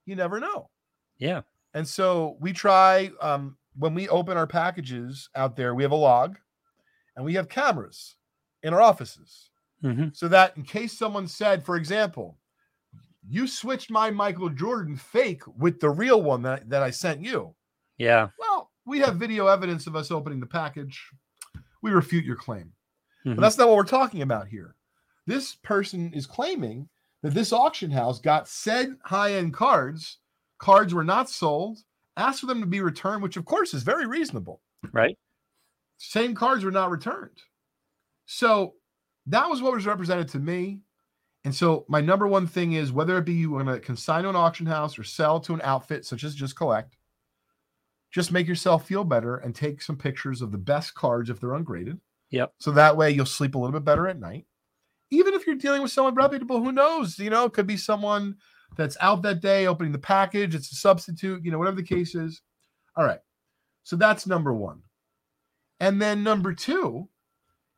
you 0.06 0.16
never 0.16 0.40
know. 0.40 0.70
Yeah. 1.18 1.42
And 1.74 1.86
so 1.86 2.36
we 2.40 2.52
try 2.52 3.10
um, 3.20 3.56
when 3.76 3.94
we 3.94 4.08
open 4.08 4.36
our 4.36 4.46
packages 4.46 5.28
out 5.34 5.56
there, 5.56 5.74
we 5.74 5.82
have 5.82 5.92
a 5.92 5.96
log 5.96 6.38
and 7.16 7.24
we 7.24 7.34
have 7.34 7.48
cameras 7.48 8.16
in 8.62 8.74
our 8.74 8.80
offices 8.80 9.50
hmm 9.80 10.08
so 10.12 10.26
that 10.26 10.56
in 10.56 10.64
case 10.64 10.92
someone 10.98 11.28
said, 11.28 11.64
for 11.64 11.76
example, 11.76 12.36
you 13.28 13.46
switched 13.46 13.90
my 13.90 14.10
Michael 14.10 14.48
Jordan 14.48 14.96
fake 14.96 15.42
with 15.56 15.78
the 15.78 15.90
real 15.90 16.22
one 16.22 16.42
that, 16.42 16.68
that 16.68 16.82
I 16.82 16.90
sent 16.90 17.22
you. 17.22 17.54
Yeah. 17.98 18.28
Well, 18.38 18.72
we 18.86 18.98
have 19.00 19.16
video 19.16 19.46
evidence 19.46 19.86
of 19.86 19.94
us 19.94 20.10
opening 20.10 20.40
the 20.40 20.46
package. 20.46 21.00
We 21.82 21.92
refute 21.92 22.24
your 22.24 22.36
claim. 22.36 22.72
Mhm. 23.24 23.36
But 23.36 23.42
that's 23.42 23.58
not 23.58 23.68
what 23.68 23.76
we're 23.76 23.84
talking 23.84 24.22
about 24.22 24.48
here. 24.48 24.74
This 25.26 25.54
person 25.54 26.12
is 26.12 26.26
claiming 26.26 26.88
that 27.22 27.34
this 27.34 27.52
auction 27.52 27.90
house 27.90 28.20
got 28.20 28.48
said 28.48 28.96
high 29.04 29.34
end 29.34 29.54
cards. 29.54 30.18
Cards 30.58 30.92
were 30.92 31.04
not 31.04 31.30
sold, 31.30 31.78
asked 32.16 32.40
for 32.40 32.46
them 32.46 32.60
to 32.60 32.66
be 32.66 32.80
returned, 32.80 33.22
which 33.22 33.36
of 33.36 33.44
course 33.44 33.74
is 33.74 33.82
very 33.82 34.06
reasonable. 34.06 34.60
Right. 34.92 35.16
Same 35.98 36.34
cards 36.34 36.64
were 36.64 36.70
not 36.70 36.90
returned. 36.90 37.38
So 38.26 38.74
that 39.26 39.48
was 39.48 39.62
what 39.62 39.74
was 39.74 39.86
represented 39.86 40.28
to 40.28 40.38
me. 40.38 40.80
And 41.44 41.54
so 41.54 41.84
my 41.88 42.00
number 42.00 42.26
one 42.26 42.46
thing 42.46 42.72
is 42.72 42.92
whether 42.92 43.16
it 43.18 43.24
be 43.24 43.34
you 43.34 43.52
want 43.52 43.68
to 43.68 43.78
consign 43.78 44.24
to 44.24 44.28
an 44.28 44.36
auction 44.36 44.66
house 44.66 44.98
or 44.98 45.04
sell 45.04 45.40
to 45.40 45.54
an 45.54 45.60
outfit 45.62 46.04
such 46.04 46.24
as 46.24 46.34
Just 46.34 46.56
Collect, 46.56 46.96
just 48.10 48.32
make 48.32 48.46
yourself 48.46 48.86
feel 48.86 49.04
better 49.04 49.36
and 49.36 49.54
take 49.54 49.82
some 49.82 49.96
pictures 49.96 50.42
of 50.42 50.50
the 50.50 50.58
best 50.58 50.94
cards 50.94 51.30
if 51.30 51.40
they're 51.40 51.54
ungraded. 51.54 52.00
Yep. 52.30 52.52
So 52.58 52.70
that 52.72 52.96
way 52.96 53.10
you'll 53.10 53.26
sleep 53.26 53.54
a 53.54 53.58
little 53.58 53.72
bit 53.72 53.84
better 53.84 54.08
at 54.08 54.18
night. 54.18 54.46
Even 55.10 55.34
if 55.34 55.46
you're 55.46 55.56
dealing 55.56 55.82
with 55.82 55.90
someone 55.90 56.14
reputable, 56.14 56.62
who 56.62 56.72
knows? 56.72 57.18
You 57.18 57.30
know, 57.30 57.44
it 57.44 57.52
could 57.52 57.66
be 57.66 57.76
someone 57.76 58.36
that's 58.76 58.96
out 59.00 59.22
that 59.22 59.40
day 59.40 59.66
opening 59.66 59.92
the 59.92 59.98
package, 59.98 60.54
it's 60.54 60.70
a 60.72 60.76
substitute, 60.76 61.44
you 61.44 61.50
know, 61.50 61.58
whatever 61.58 61.76
the 61.76 61.82
case 61.82 62.14
is. 62.14 62.42
All 62.96 63.04
right. 63.04 63.20
So 63.82 63.96
that's 63.96 64.26
number 64.26 64.52
one. 64.52 64.82
And 65.80 66.00
then 66.02 66.22
number 66.22 66.52
two 66.52 67.08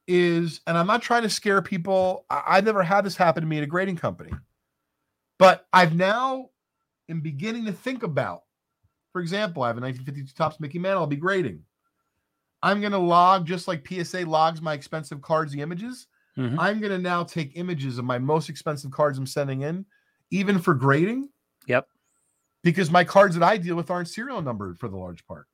is, 0.09 0.61
and 0.66 0.77
I'm 0.77 0.87
not 0.87 1.03
trying 1.03 1.23
to 1.23 1.31
scare 1.31 1.62
people. 1.62 2.27
I, 2.31 2.43
I've 2.47 2.64
never 2.64 2.83
had 2.83 3.05
this 3.05 3.16
happen 3.16 3.43
to 3.43 3.49
me 3.49 3.59
at 3.59 3.64
a 3.64 3.69
grading 3.69 3.97
company, 3.97 4.33
but 5.38 5.66
I've 5.73 5.95
now 5.95 6.51
am 7.09 7.21
beginning 7.21 7.66
to 7.66 7.73
think 7.73 8.03
about, 8.03 8.43
for 9.12 9.21
example, 9.21 9.62
I 9.62 9.69
have 9.69 9.79
a 9.79 9.81
1952 9.81 10.35
Topps 10.37 10.61
Mickey 10.61 10.79
Mantle 10.79 11.03
I'll 11.03 11.07
be 11.07 11.16
grading. 11.16 11.62
I'm 12.62 12.81
going 12.81 12.93
to 12.93 12.99
log 12.99 13.47
just 13.47 13.69
like 13.69 13.87
PSA 13.87 14.21
logs 14.23 14.61
my 14.61 14.75
expensive 14.75 15.23
cards, 15.23 15.53
the 15.53 15.62
images. 15.62 16.07
Mm-hmm. 16.40 16.59
I'm 16.59 16.81
going 16.81 16.92
to 16.92 16.98
now 16.98 17.22
take 17.22 17.53
images 17.57 17.98
of 17.98 18.05
my 18.07 18.18
most 18.18 18.48
expensive 18.48 18.90
cards 18.90 19.18
I'm 19.18 19.26
sending 19.26 19.62
in, 19.62 19.85
even 20.31 20.59
for 20.59 20.74
grading. 20.74 21.29
Yep. 21.66 21.87
Because 22.62 22.90
my 22.90 23.05
cards 23.05 23.37
that 23.37 23.44
I 23.44 23.59
deal 23.59 23.76
with 23.76 23.90
aren't 23.90 24.09
serial 24.09 24.40
numbered 24.40 24.79
for 24.79 24.88
the 24.88 24.96
large 24.96 25.26
part. 25.26 25.46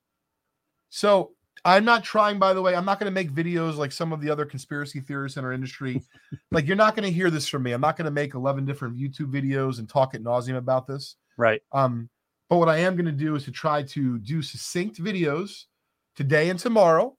So 0.91 1.33
I'm 1.65 1.85
not 1.85 2.05
trying, 2.05 2.39
by 2.39 2.53
the 2.53 2.63
way, 2.63 2.77
I'm 2.77 2.85
not 2.85 3.01
going 3.01 3.11
to 3.11 3.15
make 3.15 3.33
videos 3.33 3.77
like 3.77 3.91
some 3.91 4.13
of 4.13 4.21
the 4.21 4.31
other 4.31 4.45
conspiracy 4.45 5.01
theorists 5.01 5.37
in 5.37 5.45
our 5.45 5.53
industry. 5.53 6.03
like, 6.53 6.67
you're 6.67 6.77
not 6.77 6.95
going 6.95 7.05
to 7.07 7.13
hear 7.13 7.31
this 7.31 7.49
from 7.49 7.65
me. 7.65 7.73
I'm 7.73 7.81
not 7.81 7.97
going 7.97 8.05
to 8.05 8.13
make 8.13 8.35
11 8.35 8.65
different 8.65 8.97
YouTube 8.97 9.33
videos 9.33 9.81
and 9.81 9.89
talk 9.89 10.15
at 10.15 10.23
nauseum 10.23 10.57
about 10.57 10.87
this. 10.87 11.17
Right. 11.37 11.63
Um, 11.73 12.09
but 12.49 12.59
what 12.59 12.69
I 12.69 12.79
am 12.79 12.95
going 12.95 13.07
to 13.07 13.13
do 13.13 13.35
is 13.35 13.45
to 13.45 13.51
try 13.51 13.83
to 13.83 14.19
do 14.19 14.41
succinct 14.41 15.03
videos 15.03 15.65
today 16.15 16.49
and 16.49 16.59
tomorrow 16.59 17.17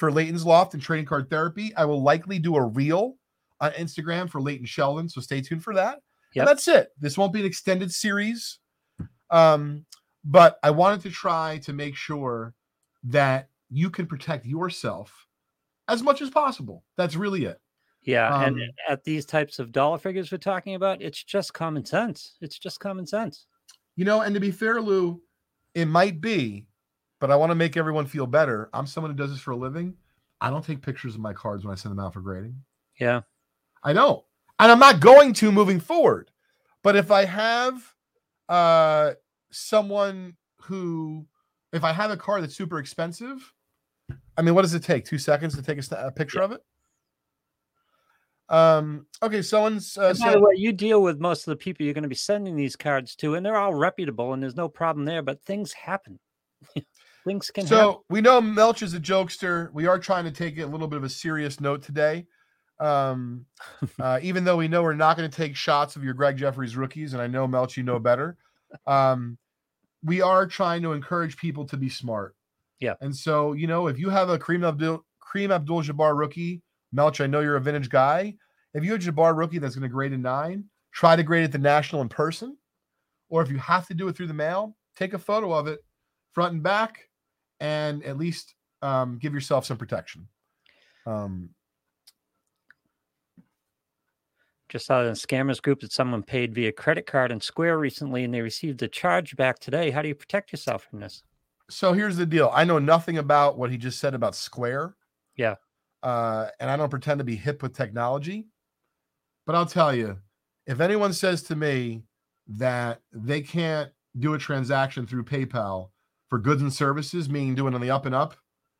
for 0.00 0.10
Leighton's 0.10 0.46
Loft 0.46 0.72
and 0.72 0.82
Trading 0.82 1.04
Card 1.04 1.28
Therapy. 1.28 1.76
I 1.76 1.84
will 1.84 2.02
likely 2.02 2.38
do 2.38 2.56
a 2.56 2.64
reel 2.64 3.16
on 3.60 3.70
Instagram 3.72 4.30
for 4.30 4.40
Leighton 4.40 4.64
Sheldon, 4.64 5.10
so 5.10 5.20
stay 5.20 5.42
tuned 5.42 5.62
for 5.62 5.74
that. 5.74 6.00
Yeah, 6.34 6.46
that's 6.46 6.66
it. 6.68 6.88
This 6.98 7.18
won't 7.18 7.34
be 7.34 7.40
an 7.40 7.46
extended 7.46 7.92
series. 7.92 8.58
Um, 9.30 9.84
but 10.24 10.58
I 10.62 10.70
wanted 10.70 11.02
to 11.02 11.10
try 11.10 11.58
to 11.64 11.74
make 11.74 11.96
sure 11.96 12.54
that 13.04 13.50
you 13.68 13.90
can 13.90 14.06
protect 14.06 14.46
yourself 14.46 15.26
as 15.86 16.02
much 16.02 16.22
as 16.22 16.30
possible. 16.30 16.82
That's 16.96 17.14
really 17.14 17.44
it. 17.44 17.60
Yeah, 18.02 18.34
um, 18.34 18.44
and 18.44 18.62
at 18.88 19.04
these 19.04 19.26
types 19.26 19.58
of 19.58 19.70
dollar 19.70 19.98
figures 19.98 20.32
we're 20.32 20.38
talking 20.38 20.76
about, 20.76 21.02
it's 21.02 21.22
just 21.22 21.52
common 21.52 21.84
sense. 21.84 22.38
It's 22.40 22.58
just 22.58 22.80
common 22.80 23.06
sense. 23.06 23.44
You 23.96 24.06
know, 24.06 24.22
and 24.22 24.32
to 24.32 24.40
be 24.40 24.50
fair, 24.50 24.80
Lou, 24.80 25.20
it 25.74 25.84
might 25.84 26.22
be, 26.22 26.68
but 27.20 27.30
I 27.30 27.36
want 27.36 27.50
to 27.50 27.54
make 27.54 27.76
everyone 27.76 28.06
feel 28.06 28.26
better. 28.26 28.68
I'm 28.72 28.86
someone 28.86 29.12
who 29.12 29.16
does 29.16 29.30
this 29.30 29.40
for 29.40 29.52
a 29.52 29.56
living. 29.56 29.94
I 30.40 30.50
don't 30.50 30.64
take 30.64 30.82
pictures 30.82 31.14
of 31.14 31.20
my 31.20 31.32
cards 31.32 31.64
when 31.64 31.72
I 31.72 31.76
send 31.76 31.92
them 31.92 32.04
out 32.04 32.14
for 32.14 32.20
grading. 32.20 32.56
Yeah. 32.98 33.20
I 33.84 33.92
don't. 33.92 34.24
And 34.58 34.72
I'm 34.72 34.78
not 34.78 35.00
going 35.00 35.32
to 35.34 35.52
moving 35.52 35.78
forward. 35.78 36.30
But 36.82 36.96
if 36.96 37.10
I 37.10 37.24
have 37.26 37.94
uh 38.48 39.12
someone 39.50 40.34
who 40.62 41.26
if 41.72 41.84
I 41.84 41.92
have 41.92 42.10
a 42.10 42.16
car 42.16 42.40
that's 42.40 42.56
super 42.56 42.78
expensive, 42.78 43.52
I 44.36 44.42
mean, 44.42 44.54
what 44.54 44.62
does 44.62 44.74
it 44.74 44.82
take? 44.82 45.04
Two 45.04 45.18
seconds 45.18 45.54
to 45.54 45.62
take 45.62 45.78
a, 45.78 46.06
a 46.06 46.10
picture 46.10 46.38
yeah. 46.38 46.44
of 46.46 46.52
it? 46.52 46.64
Um, 48.48 49.06
okay, 49.22 49.42
someone's. 49.42 49.96
Uh, 49.96 50.12
by 50.18 50.32
the 50.32 50.40
way, 50.40 50.54
you 50.56 50.72
deal 50.72 51.02
with 51.02 51.20
most 51.20 51.46
of 51.46 51.52
the 51.52 51.56
people 51.56 51.84
you're 51.84 51.94
going 51.94 52.02
to 52.02 52.08
be 52.08 52.16
sending 52.16 52.56
these 52.56 52.74
cards 52.74 53.14
to, 53.16 53.36
and 53.36 53.46
they're 53.46 53.56
all 53.56 53.74
reputable, 53.74 54.32
and 54.32 54.42
there's 54.42 54.56
no 54.56 54.68
problem 54.68 55.04
there. 55.04 55.22
But 55.22 55.42
things 55.42 55.72
happen. 55.72 56.18
things 57.26 57.50
can. 57.50 57.66
So 57.66 57.76
happen. 57.76 58.02
we 58.08 58.20
know 58.20 58.40
Melch 58.40 58.82
is 58.82 58.94
a 58.94 59.00
jokester. 59.00 59.72
We 59.72 59.86
are 59.86 59.98
trying 59.98 60.24
to 60.24 60.30
take 60.30 60.58
it 60.58 60.62
a 60.62 60.66
little 60.66 60.88
bit 60.88 60.96
of 60.96 61.04
a 61.04 61.08
serious 61.08 61.60
note 61.60 61.82
today. 61.82 62.26
Um, 62.78 63.46
uh, 64.00 64.20
even 64.22 64.44
though 64.44 64.56
we 64.56 64.68
know 64.68 64.82
we're 64.82 64.94
not 64.94 65.16
going 65.16 65.30
to 65.30 65.36
take 65.36 65.56
shots 65.56 65.96
of 65.96 66.04
your 66.04 66.14
Gregg 66.14 66.36
Jefferies 66.36 66.76
rookies, 66.76 67.12
and 67.12 67.22
I 67.22 67.26
know 67.26 67.46
Melch, 67.46 67.76
you 67.76 67.82
know 67.82 67.98
better. 67.98 68.36
Um, 68.86 69.38
we 70.02 70.22
are 70.22 70.46
trying 70.46 70.82
to 70.82 70.92
encourage 70.92 71.36
people 71.36 71.66
to 71.66 71.76
be 71.76 71.88
smart. 71.88 72.34
Yeah. 72.80 72.94
And 73.00 73.14
so, 73.14 73.52
you 73.52 73.66
know, 73.66 73.88
if 73.88 73.98
you 73.98 74.08
have 74.08 74.30
a 74.30 74.38
Kareem 74.38 74.66
Abdul 74.66 75.04
Kareem 75.22 75.54
Abdul 75.54 75.82
Jabbar 75.82 76.18
rookie, 76.18 76.62
Melch, 76.94 77.22
I 77.22 77.26
know 77.26 77.40
you're 77.40 77.56
a 77.56 77.60
vintage 77.60 77.90
guy. 77.90 78.34
If 78.72 78.84
you 78.84 78.92
have 78.92 79.06
a 79.06 79.12
Jabbar 79.12 79.36
rookie 79.36 79.58
that's 79.58 79.74
going 79.74 79.82
to 79.82 79.92
grade 79.92 80.12
a 80.12 80.18
nine, 80.18 80.64
try 80.92 81.16
to 81.16 81.22
grade 81.22 81.44
it 81.44 81.52
the 81.52 81.58
national 81.58 82.02
in 82.02 82.08
person. 82.08 82.56
Or 83.28 83.42
if 83.42 83.50
you 83.50 83.58
have 83.58 83.86
to 83.88 83.94
do 83.94 84.08
it 84.08 84.16
through 84.16 84.28
the 84.28 84.34
mail, 84.34 84.76
take 84.96 85.12
a 85.12 85.18
photo 85.18 85.52
of 85.52 85.66
it 85.66 85.80
front 86.32 86.54
and 86.54 86.62
back 86.62 87.09
and 87.60 88.04
at 88.04 88.18
least 88.18 88.54
um, 88.82 89.18
give 89.18 89.34
yourself 89.34 89.64
some 89.66 89.76
protection. 89.76 90.26
Um, 91.06 91.50
just 94.68 94.86
saw 94.86 95.02
in 95.02 95.08
a 95.08 95.12
scammers 95.12 95.60
group 95.60 95.80
that 95.80 95.92
someone 95.92 96.22
paid 96.22 96.54
via 96.54 96.72
credit 96.72 97.04
card 97.04 97.32
and 97.32 97.42
Square 97.42 97.78
recently 97.78 98.24
and 98.24 98.32
they 98.32 98.40
received 98.40 98.82
a 98.82 98.88
charge 98.88 99.36
back 99.36 99.58
today. 99.58 99.90
How 99.90 100.00
do 100.00 100.08
you 100.08 100.14
protect 100.14 100.52
yourself 100.52 100.86
from 100.88 101.00
this? 101.00 101.24
So 101.68 101.92
here's 101.92 102.16
the 102.16 102.26
deal. 102.26 102.50
I 102.54 102.64
know 102.64 102.78
nothing 102.78 103.18
about 103.18 103.58
what 103.58 103.70
he 103.70 103.76
just 103.76 103.98
said 103.98 104.14
about 104.14 104.34
Square. 104.36 104.94
Yeah. 105.36 105.56
Uh, 106.02 106.46
and 106.60 106.70
I 106.70 106.76
don't 106.76 106.88
pretend 106.88 107.18
to 107.18 107.24
be 107.24 107.36
hip 107.36 107.62
with 107.62 107.76
technology. 107.76 108.46
But 109.44 109.56
I'll 109.56 109.66
tell 109.66 109.94
you, 109.94 110.18
if 110.66 110.80
anyone 110.80 111.12
says 111.12 111.42
to 111.44 111.56
me 111.56 112.04
that 112.46 113.00
they 113.12 113.40
can't 113.40 113.90
do 114.18 114.34
a 114.34 114.38
transaction 114.38 115.06
through 115.06 115.24
PayPal 115.24 115.90
for 116.30 116.38
goods 116.38 116.62
and 116.62 116.72
services, 116.72 117.28
meaning 117.28 117.54
doing 117.54 117.74
on 117.74 117.80
the 117.80 117.90
up 117.90 118.06
and 118.06 118.14
up, 118.14 118.36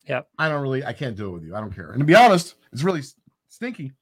yeah, 0.09 0.23
I 0.39 0.49
don't 0.49 0.63
really, 0.63 0.85
I 0.85 0.93
can't 0.93 1.17
do 1.17 1.29
it 1.29 1.33
with 1.33 1.45
you. 1.45 1.55
I 1.55 1.61
don't 1.61 1.75
care. 1.75 1.91
And 1.91 2.01
to 2.01 2.07
be 2.07 2.15
honest, 2.15 2.55
it's 2.73 2.83
really 2.83 3.03
stinky. 3.49 3.93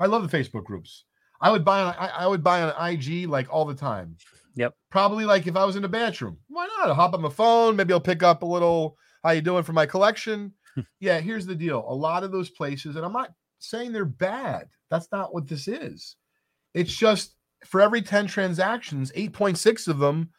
I 0.00 0.06
love 0.06 0.28
the 0.28 0.36
Facebook 0.36 0.64
groups. 0.64 1.04
I 1.40 1.50
would 1.50 1.64
buy 1.64 1.82
on 1.82 1.94
I, 1.98 2.08
I 2.08 2.26
would 2.26 2.42
buy 2.42 2.62
on 2.62 2.90
IG 2.90 3.28
like 3.28 3.52
all 3.52 3.66
the 3.66 3.74
time. 3.74 4.16
Yep. 4.56 4.74
Probably 4.90 5.24
like 5.24 5.46
if 5.46 5.56
I 5.56 5.64
was 5.64 5.76
in 5.76 5.82
the 5.82 5.88
bathroom. 5.88 6.38
Why 6.48 6.66
not? 6.78 6.88
I'll 6.88 6.94
hop 6.94 7.12
on 7.12 7.20
my 7.20 7.28
phone. 7.28 7.76
Maybe 7.76 7.92
I'll 7.92 8.00
pick 8.00 8.22
up 8.22 8.42
a 8.42 8.46
little 8.46 8.96
how 9.22 9.30
you 9.32 9.42
doing 9.42 9.64
for 9.64 9.72
my 9.72 9.84
collection. 9.84 10.52
yeah, 11.00 11.20
here's 11.20 11.44
the 11.44 11.54
deal. 11.54 11.84
A 11.88 11.94
lot 11.94 12.24
of 12.24 12.32
those 12.32 12.50
places, 12.50 12.96
and 12.96 13.04
I'm 13.04 13.12
not 13.12 13.32
saying 13.58 13.92
they're 13.92 14.04
bad. 14.04 14.68
That's 14.90 15.08
not 15.12 15.34
what 15.34 15.48
this 15.48 15.68
is. 15.68 16.16
It's 16.72 16.94
just 16.94 17.34
for 17.64 17.80
every 17.80 18.02
10 18.02 18.26
transactions, 18.26 19.12
8.6 19.12 19.88
of 19.88 19.98
them 19.98 20.30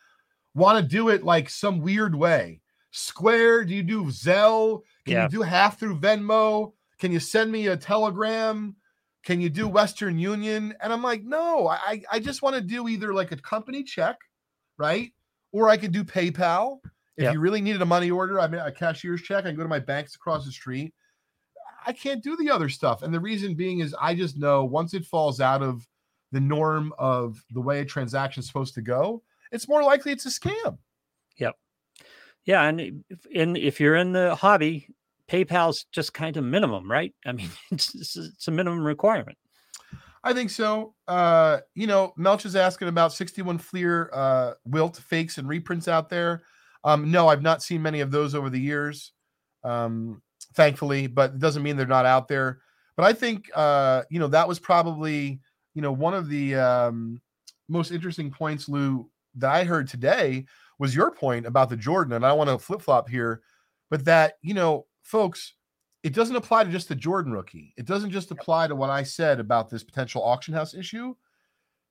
want 0.56 0.82
to 0.82 0.88
do 0.88 1.10
it 1.10 1.24
like 1.24 1.50
some 1.50 1.80
weird 1.80 2.16
way. 2.16 2.62
Square, 2.92 3.66
do 3.66 3.76
you 3.76 3.84
do 3.84 4.06
Zelle? 4.06 4.82
Can 5.06 5.16
yeah. 5.16 5.24
you 5.24 5.30
do 5.30 5.42
half 5.42 5.80
through 5.80 6.00
Venmo? 6.00 6.72
Can 6.98 7.12
you 7.12 7.20
send 7.20 7.52
me 7.52 7.68
a 7.68 7.78
telegram? 7.78 8.76
Can 9.24 9.42
you 9.42 9.50
do 9.50 9.68
Western 9.68 10.18
Union? 10.18 10.74
And 10.82 10.94
I'm 10.94 11.04
like, 11.04 11.24
no, 11.24 11.68
I, 11.68 12.02
I 12.12 12.20
just 12.20 12.42
want 12.42 12.56
to 12.56 12.62
do 12.62 12.88
either 12.88 13.14
like 13.14 13.32
a 13.32 13.38
company 13.38 13.84
check, 13.84 14.18
right? 14.78 15.12
Or 15.52 15.70
I 15.70 15.78
could 15.78 15.92
do 15.92 16.04
PayPal. 16.04 16.80
If 17.18 17.34
you 17.34 17.40
really 17.40 17.62
needed 17.62 17.82
a 17.82 17.86
money 17.86 18.12
order, 18.12 18.40
I 18.40 18.48
mean 18.48 18.62
a 18.62 18.72
cashier's 18.72 19.22
check, 19.22 19.46
I 19.46 19.50
can 19.50 19.56
go 19.56 19.64
to 19.64 19.70
my 19.70 19.80
banks 19.80 20.16
across 20.16 20.46
the 20.46 20.52
street. 20.52 20.94
I 21.88 21.94
can't 21.94 22.24
do 22.24 22.36
the 22.36 22.50
other 22.50 22.68
stuff. 22.68 23.04
And 23.04 23.14
the 23.14 23.20
reason 23.20 23.56
being 23.56 23.80
is 23.80 23.96
I 24.00 24.16
just 24.16 24.38
know 24.38 24.66
once 24.66 24.94
it 24.94 25.06
falls 25.06 25.40
out 25.40 25.62
of 25.62 25.88
the 26.32 26.42
norm 26.42 26.94
of 26.98 27.42
the 27.52 27.62
way 27.62 27.80
a 27.80 27.86
transaction 27.86 28.42
is 28.42 28.48
supposed 28.48 28.74
to 28.76 28.82
go, 28.82 29.24
it's 29.56 29.68
more 29.68 29.84
likely 29.84 30.12
it's 30.12 30.26
a 30.26 30.30
scam. 30.30 30.78
Yep. 31.38 31.56
Yeah, 32.46 32.64
and 32.64 33.04
in 33.32 33.56
if 33.56 33.80
you're 33.80 33.96
in 33.96 34.12
the 34.12 34.36
hobby, 34.36 34.88
PayPal's 35.30 35.86
just 35.92 36.14
kind 36.14 36.38
of 36.38 36.44
minimum, 36.44 36.90
right? 36.90 37.14
I 37.26 37.32
mean, 37.32 37.50
it's, 37.72 37.96
it's 38.16 38.48
a 38.48 38.52
minimum 38.52 38.84
requirement. 38.84 39.38
I 40.24 40.34
think 40.34 40.50
so. 40.50 40.96
Uh, 41.08 41.60
you 41.76 41.88
know, 41.88 42.14
Melch 42.18 42.46
is 42.46 42.56
asking 42.56 42.88
about 42.88 43.14
61 43.14 43.60
Fleer 43.60 44.10
uh, 44.12 44.54
Wilt 44.66 44.98
fakes 44.98 45.38
and 45.38 45.48
reprints 45.48 45.88
out 45.88 46.10
there. 46.10 46.44
Um, 46.84 47.12
no, 47.12 47.28
I've 47.28 47.44
not 47.44 47.64
seen 47.64 47.82
many 47.82 48.02
of 48.02 48.12
those 48.12 48.34
over 48.34 48.50
the 48.50 48.60
years, 48.60 49.12
um, 49.64 50.22
thankfully, 50.56 51.08
but 51.08 51.32
it 51.32 51.40
doesn't 51.40 51.64
mean 51.64 51.78
they're 51.78 51.86
not 51.86 52.06
out 52.06 52.28
there. 52.28 52.60
But 52.98 53.06
I 53.06 53.14
think, 53.14 53.50
uh, 53.56 54.04
you 54.10 54.20
know, 54.20 54.28
that 54.28 54.48
was 54.48 54.60
probably, 54.60 55.40
you 55.74 55.82
know, 55.82 55.92
one 55.92 56.14
of 56.14 56.28
the 56.28 56.56
um, 56.56 57.22
most 57.68 57.92
interesting 57.92 58.32
points, 58.32 58.70
Lou, 58.70 59.10
that 59.36 59.52
I 59.52 59.64
heard 59.64 59.88
today 59.88 60.46
was 60.80 60.96
your 60.96 61.12
point 61.12 61.46
about 61.46 61.70
the 61.70 61.78
Jordan. 61.78 62.14
And 62.14 62.26
I 62.26 62.34
want 62.34 62.50
to 62.50 62.58
flip 62.58 62.82
flop 62.82 63.10
here, 63.10 63.42
but 63.90 64.06
that, 64.06 64.34
you 64.42 64.54
know, 64.54 64.86
folks, 65.04 65.54
it 66.04 66.14
doesn't 66.14 66.36
apply 66.36 66.64
to 66.64 66.72
just 66.72 66.90
the 66.90 66.96
Jordan 66.96 67.32
rookie. 67.32 67.74
It 67.78 67.86
doesn't 67.86 68.12
just 68.12 68.32
apply 68.32 68.68
to 68.68 68.76
what 68.76 68.90
I 68.90 69.04
said 69.04 69.40
about 69.40 69.70
this 69.70 69.84
potential 69.84 70.24
auction 70.24 70.54
house 70.54 70.74
issue. 70.74 71.16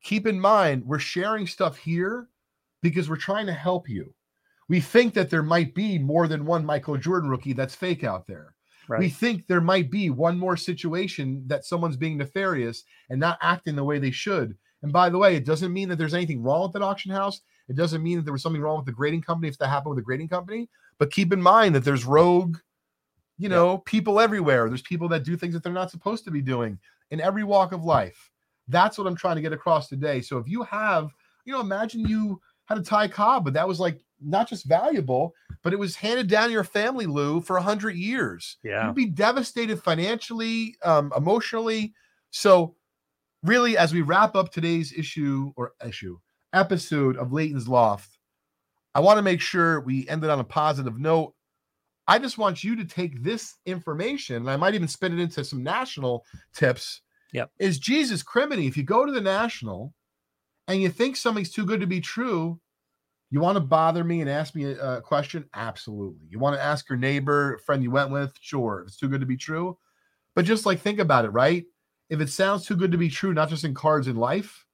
Keep 0.02 0.26
in 0.26 0.38
mind, 0.38 0.84
we're 0.84 0.98
sharing 0.98 1.46
stuff 1.46 1.76
here 1.76 2.28
because 2.82 3.08
we're 3.08 3.16
trying 3.16 3.46
to 3.46 3.52
help 3.52 3.88
you. 3.88 4.14
We 4.68 4.80
think 4.80 5.14
that 5.14 5.30
there 5.30 5.42
might 5.42 5.74
be 5.74 5.98
more 5.98 6.28
than 6.28 6.46
one 6.46 6.64
Michael 6.64 6.96
Jordan 6.96 7.28
rookie 7.28 7.54
that's 7.54 7.74
fake 7.74 8.04
out 8.04 8.26
there. 8.26 8.54
Right. 8.86 9.00
We 9.00 9.08
think 9.08 9.46
there 9.46 9.60
might 9.60 9.90
be 9.90 10.10
one 10.10 10.38
more 10.38 10.56
situation 10.56 11.42
that 11.46 11.64
someone's 11.64 11.96
being 11.96 12.18
nefarious 12.18 12.84
and 13.10 13.18
not 13.18 13.38
acting 13.40 13.76
the 13.76 13.84
way 13.84 13.98
they 13.98 14.10
should. 14.10 14.56
And 14.84 14.92
by 14.92 15.08
the 15.08 15.18
way, 15.18 15.34
it 15.34 15.44
doesn't 15.44 15.72
mean 15.72 15.88
that 15.88 15.96
there's 15.96 16.14
anything 16.14 16.42
wrong 16.42 16.62
with 16.62 16.72
that 16.74 16.82
auction 16.82 17.10
house. 17.10 17.40
It 17.68 17.74
doesn't 17.74 18.02
mean 18.02 18.18
that 18.18 18.24
there 18.24 18.32
was 18.32 18.42
something 18.42 18.62
wrong 18.62 18.76
with 18.76 18.86
the 18.86 18.92
grading 18.92 19.22
company 19.22 19.48
if 19.48 19.58
that 19.58 19.68
happened 19.68 19.96
with 19.96 19.98
the 19.98 20.04
grading 20.04 20.28
company. 20.28 20.68
But 20.98 21.10
keep 21.10 21.32
in 21.32 21.42
mind 21.42 21.74
that 21.74 21.84
there's 21.84 22.04
rogue 22.04 22.58
you 23.38 23.48
know, 23.48 23.78
people 23.78 24.20
everywhere. 24.20 24.68
There's 24.68 24.82
people 24.82 25.08
that 25.08 25.24
do 25.24 25.36
things 25.36 25.54
that 25.54 25.62
they're 25.62 25.72
not 25.72 25.90
supposed 25.90 26.24
to 26.24 26.30
be 26.30 26.40
doing 26.40 26.78
in 27.10 27.20
every 27.20 27.44
walk 27.44 27.72
of 27.72 27.84
life. 27.84 28.30
That's 28.68 28.96
what 28.96 29.06
I'm 29.06 29.16
trying 29.16 29.36
to 29.36 29.42
get 29.42 29.52
across 29.52 29.88
today. 29.88 30.20
So 30.20 30.38
if 30.38 30.48
you 30.48 30.62
have, 30.62 31.10
you 31.44 31.52
know, 31.52 31.60
imagine 31.60 32.00
you 32.00 32.40
had 32.66 32.78
a 32.78 32.82
Ty 32.82 33.08
Cobb, 33.08 33.44
but 33.44 33.54
that 33.54 33.68
was 33.68 33.80
like 33.80 34.00
not 34.20 34.48
just 34.48 34.66
valuable, 34.66 35.34
but 35.62 35.72
it 35.72 35.78
was 35.78 35.96
handed 35.96 36.28
down 36.28 36.46
to 36.46 36.52
your 36.52 36.64
family, 36.64 37.06
Lou, 37.06 37.40
for 37.40 37.56
a 37.56 37.62
hundred 37.62 37.96
years. 37.96 38.56
Yeah. 38.62 38.86
You'd 38.86 38.94
be 38.94 39.06
devastated 39.06 39.82
financially, 39.82 40.76
um, 40.82 41.12
emotionally. 41.16 41.92
So 42.30 42.76
really, 43.44 43.76
as 43.76 43.92
we 43.92 44.02
wrap 44.02 44.34
up 44.34 44.50
today's 44.50 44.92
issue 44.92 45.52
or 45.56 45.72
issue 45.86 46.18
episode 46.52 47.16
of 47.16 47.32
Leighton's 47.32 47.68
Loft, 47.68 48.18
I 48.94 49.00
want 49.00 49.18
to 49.18 49.22
make 49.22 49.40
sure 49.40 49.80
we 49.80 50.08
ended 50.08 50.30
on 50.30 50.40
a 50.40 50.44
positive 50.44 50.98
note. 50.98 51.34
I 52.06 52.18
just 52.18 52.38
want 52.38 52.64
you 52.64 52.76
to 52.76 52.84
take 52.84 53.22
this 53.22 53.54
information, 53.66 54.36
and 54.36 54.50
I 54.50 54.56
might 54.56 54.74
even 54.74 54.88
spin 54.88 55.18
it 55.18 55.22
into 55.22 55.44
some 55.44 55.62
national 55.62 56.24
tips. 56.54 57.02
Yep. 57.32 57.50
Is 57.58 57.78
Jesus 57.78 58.22
criminy? 58.22 58.68
If 58.68 58.76
you 58.76 58.82
go 58.82 59.04
to 59.04 59.12
the 59.12 59.20
national 59.20 59.92
and 60.68 60.80
you 60.80 60.88
think 60.88 61.16
something's 61.16 61.50
too 61.50 61.66
good 61.66 61.80
to 61.80 61.86
be 61.86 62.00
true, 62.00 62.60
you 63.30 63.40
want 63.40 63.56
to 63.56 63.60
bother 63.60 64.04
me 64.04 64.20
and 64.20 64.30
ask 64.30 64.54
me 64.54 64.64
a, 64.64 64.98
a 64.98 65.00
question? 65.00 65.44
Absolutely. 65.54 66.26
You 66.28 66.38
want 66.38 66.56
to 66.56 66.62
ask 66.62 66.88
your 66.88 66.98
neighbor, 66.98 67.58
friend 67.66 67.82
you 67.82 67.90
went 67.90 68.10
with? 68.10 68.32
Sure. 68.40 68.82
If 68.82 68.88
it's 68.88 68.96
too 68.96 69.08
good 69.08 69.20
to 69.20 69.26
be 69.26 69.36
true. 69.36 69.76
But 70.36 70.44
just 70.44 70.66
like 70.66 70.80
think 70.80 71.00
about 71.00 71.24
it, 71.24 71.30
right? 71.30 71.64
If 72.10 72.20
it 72.20 72.28
sounds 72.28 72.66
too 72.66 72.76
good 72.76 72.92
to 72.92 72.98
be 72.98 73.08
true, 73.08 73.32
not 73.32 73.48
just 73.48 73.64
in 73.64 73.74
cards 73.74 74.08
in 74.08 74.16
life, 74.16 74.66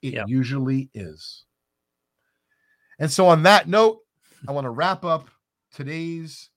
it 0.00 0.14
usually 0.26 0.90
is. 0.94 1.44
And 2.98 3.10
so, 3.10 3.26
on 3.26 3.42
that 3.44 3.68
note, 3.68 4.00
I 4.48 4.52
want 4.52 4.64
to 4.64 4.70
wrap 4.70 5.04
up 5.04 5.28
today's 5.72 6.50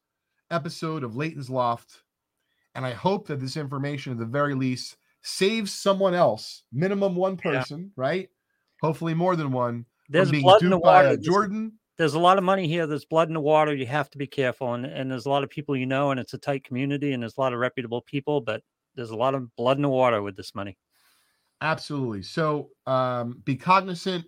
episode 0.51 1.03
of 1.03 1.15
Leighton's 1.15 1.49
Loft. 1.49 2.01
And 2.75 2.85
I 2.85 2.91
hope 2.91 3.27
that 3.27 3.39
this 3.39 3.57
information, 3.57 4.11
at 4.11 4.19
the 4.19 4.25
very 4.25 4.53
least, 4.53 4.97
saves 5.21 5.73
someone 5.73 6.13
else, 6.13 6.63
minimum 6.71 7.15
one 7.15 7.39
Yeah. 7.43 7.59
person, 7.59 7.91
right? 7.95 8.29
Hopefully, 8.81 9.13
more 9.13 9.35
than 9.35 9.51
one. 9.51 9.85
There's 10.09 10.31
blood 10.31 10.61
in 10.61 10.69
the 10.69 10.77
water. 10.77 11.17
Jordan. 11.17 11.79
there's 11.97 12.13
a 12.13 12.19
lot 12.19 12.37
of 12.37 12.43
money 12.43 12.67
here. 12.67 12.85
There's 12.85 13.05
blood 13.05 13.29
in 13.29 13.33
the 13.33 13.39
water. 13.39 13.73
You 13.73 13.87
have 13.87 14.09
to 14.11 14.17
be 14.17 14.27
careful. 14.27 14.73
And, 14.73 14.85
and 14.85 15.09
there's 15.09 15.25
a 15.25 15.29
lot 15.29 15.43
of 15.43 15.49
people 15.49 15.75
you 15.77 15.85
know, 15.85 16.11
and 16.11 16.19
it's 16.19 16.33
a 16.33 16.37
tight 16.37 16.63
community, 16.65 17.13
and 17.13 17.23
there's 17.23 17.37
a 17.37 17.41
lot 17.41 17.53
of 17.53 17.59
reputable 17.59 18.01
people, 18.01 18.41
but 18.41 18.61
there's 18.95 19.11
a 19.11 19.15
lot 19.15 19.35
of 19.35 19.55
blood 19.55 19.77
in 19.77 19.83
the 19.83 19.89
water 19.89 20.21
with 20.21 20.35
this 20.35 20.55
money. 20.55 20.77
Absolutely. 21.61 22.21
So 22.21 22.69
um, 22.85 23.41
be 23.43 23.55
cognizant, 23.55 24.25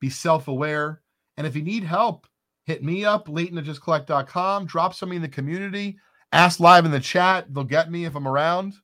be 0.00 0.10
self 0.10 0.48
aware. 0.48 1.02
And 1.36 1.46
if 1.46 1.56
you 1.56 1.62
need 1.62 1.84
help, 1.84 2.26
hit 2.64 2.84
me 2.84 3.04
up, 3.04 3.28
Leighton 3.28 3.58
at 3.58 3.64
justcollect.com. 3.64 4.66
Drop 4.66 4.94
somebody 4.94 5.16
in 5.16 5.22
the 5.22 5.28
community. 5.28 5.98
Ask 6.32 6.60
live 6.60 6.84
in 6.84 6.90
the 6.90 7.00
chat. 7.00 7.52
They'll 7.52 7.64
get 7.64 7.90
me 7.90 8.04
if 8.04 8.14
I'm 8.14 8.28
around. 8.28 8.74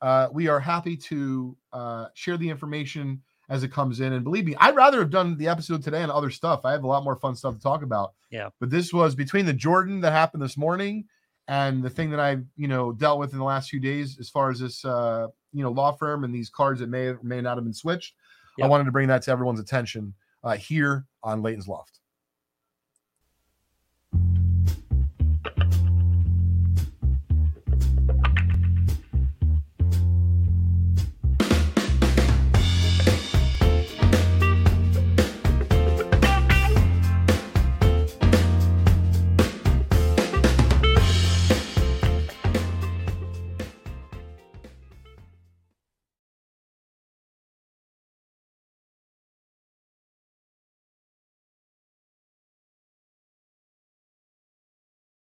Uh, 0.00 0.28
we 0.32 0.48
are 0.48 0.60
happy 0.60 0.96
to 0.96 1.56
uh, 1.72 2.06
share 2.14 2.36
the 2.36 2.50
information 2.50 3.22
as 3.48 3.62
it 3.62 3.72
comes 3.72 4.00
in. 4.00 4.12
And 4.14 4.24
believe 4.24 4.46
me, 4.46 4.56
I'd 4.58 4.74
rather 4.74 4.98
have 4.98 5.10
done 5.10 5.36
the 5.36 5.48
episode 5.48 5.82
today 5.82 6.02
and 6.02 6.10
other 6.10 6.30
stuff. 6.30 6.64
I 6.64 6.72
have 6.72 6.84
a 6.84 6.88
lot 6.88 7.04
more 7.04 7.16
fun 7.16 7.36
stuff 7.36 7.54
to 7.54 7.60
talk 7.60 7.82
about. 7.82 8.14
Yeah. 8.30 8.48
But 8.60 8.70
this 8.70 8.92
was 8.92 9.14
between 9.14 9.46
the 9.46 9.52
Jordan 9.52 10.00
that 10.00 10.12
happened 10.12 10.42
this 10.42 10.56
morning 10.56 11.04
and 11.48 11.82
the 11.82 11.90
thing 11.90 12.10
that 12.10 12.20
I've, 12.20 12.44
you 12.56 12.68
know, 12.68 12.92
dealt 12.92 13.18
with 13.18 13.32
in 13.32 13.38
the 13.38 13.44
last 13.44 13.70
few 13.70 13.80
days 13.80 14.18
as 14.20 14.28
far 14.28 14.50
as 14.50 14.60
this, 14.60 14.84
uh, 14.84 15.26
you 15.52 15.62
know, 15.62 15.70
law 15.70 15.92
firm 15.92 16.24
and 16.24 16.34
these 16.34 16.48
cards 16.48 16.80
that 16.80 16.88
may 16.88 17.08
or 17.08 17.18
may 17.22 17.40
not 17.40 17.56
have 17.56 17.64
been 17.64 17.74
switched. 17.74 18.14
I 18.62 18.66
wanted 18.68 18.84
to 18.84 18.92
bring 18.92 19.08
that 19.08 19.22
to 19.22 19.30
everyone's 19.30 19.60
attention 19.60 20.14
uh, 20.44 20.56
here 20.56 21.06
on 21.22 21.42
Leighton's 21.42 21.68
Loft. 21.68 22.00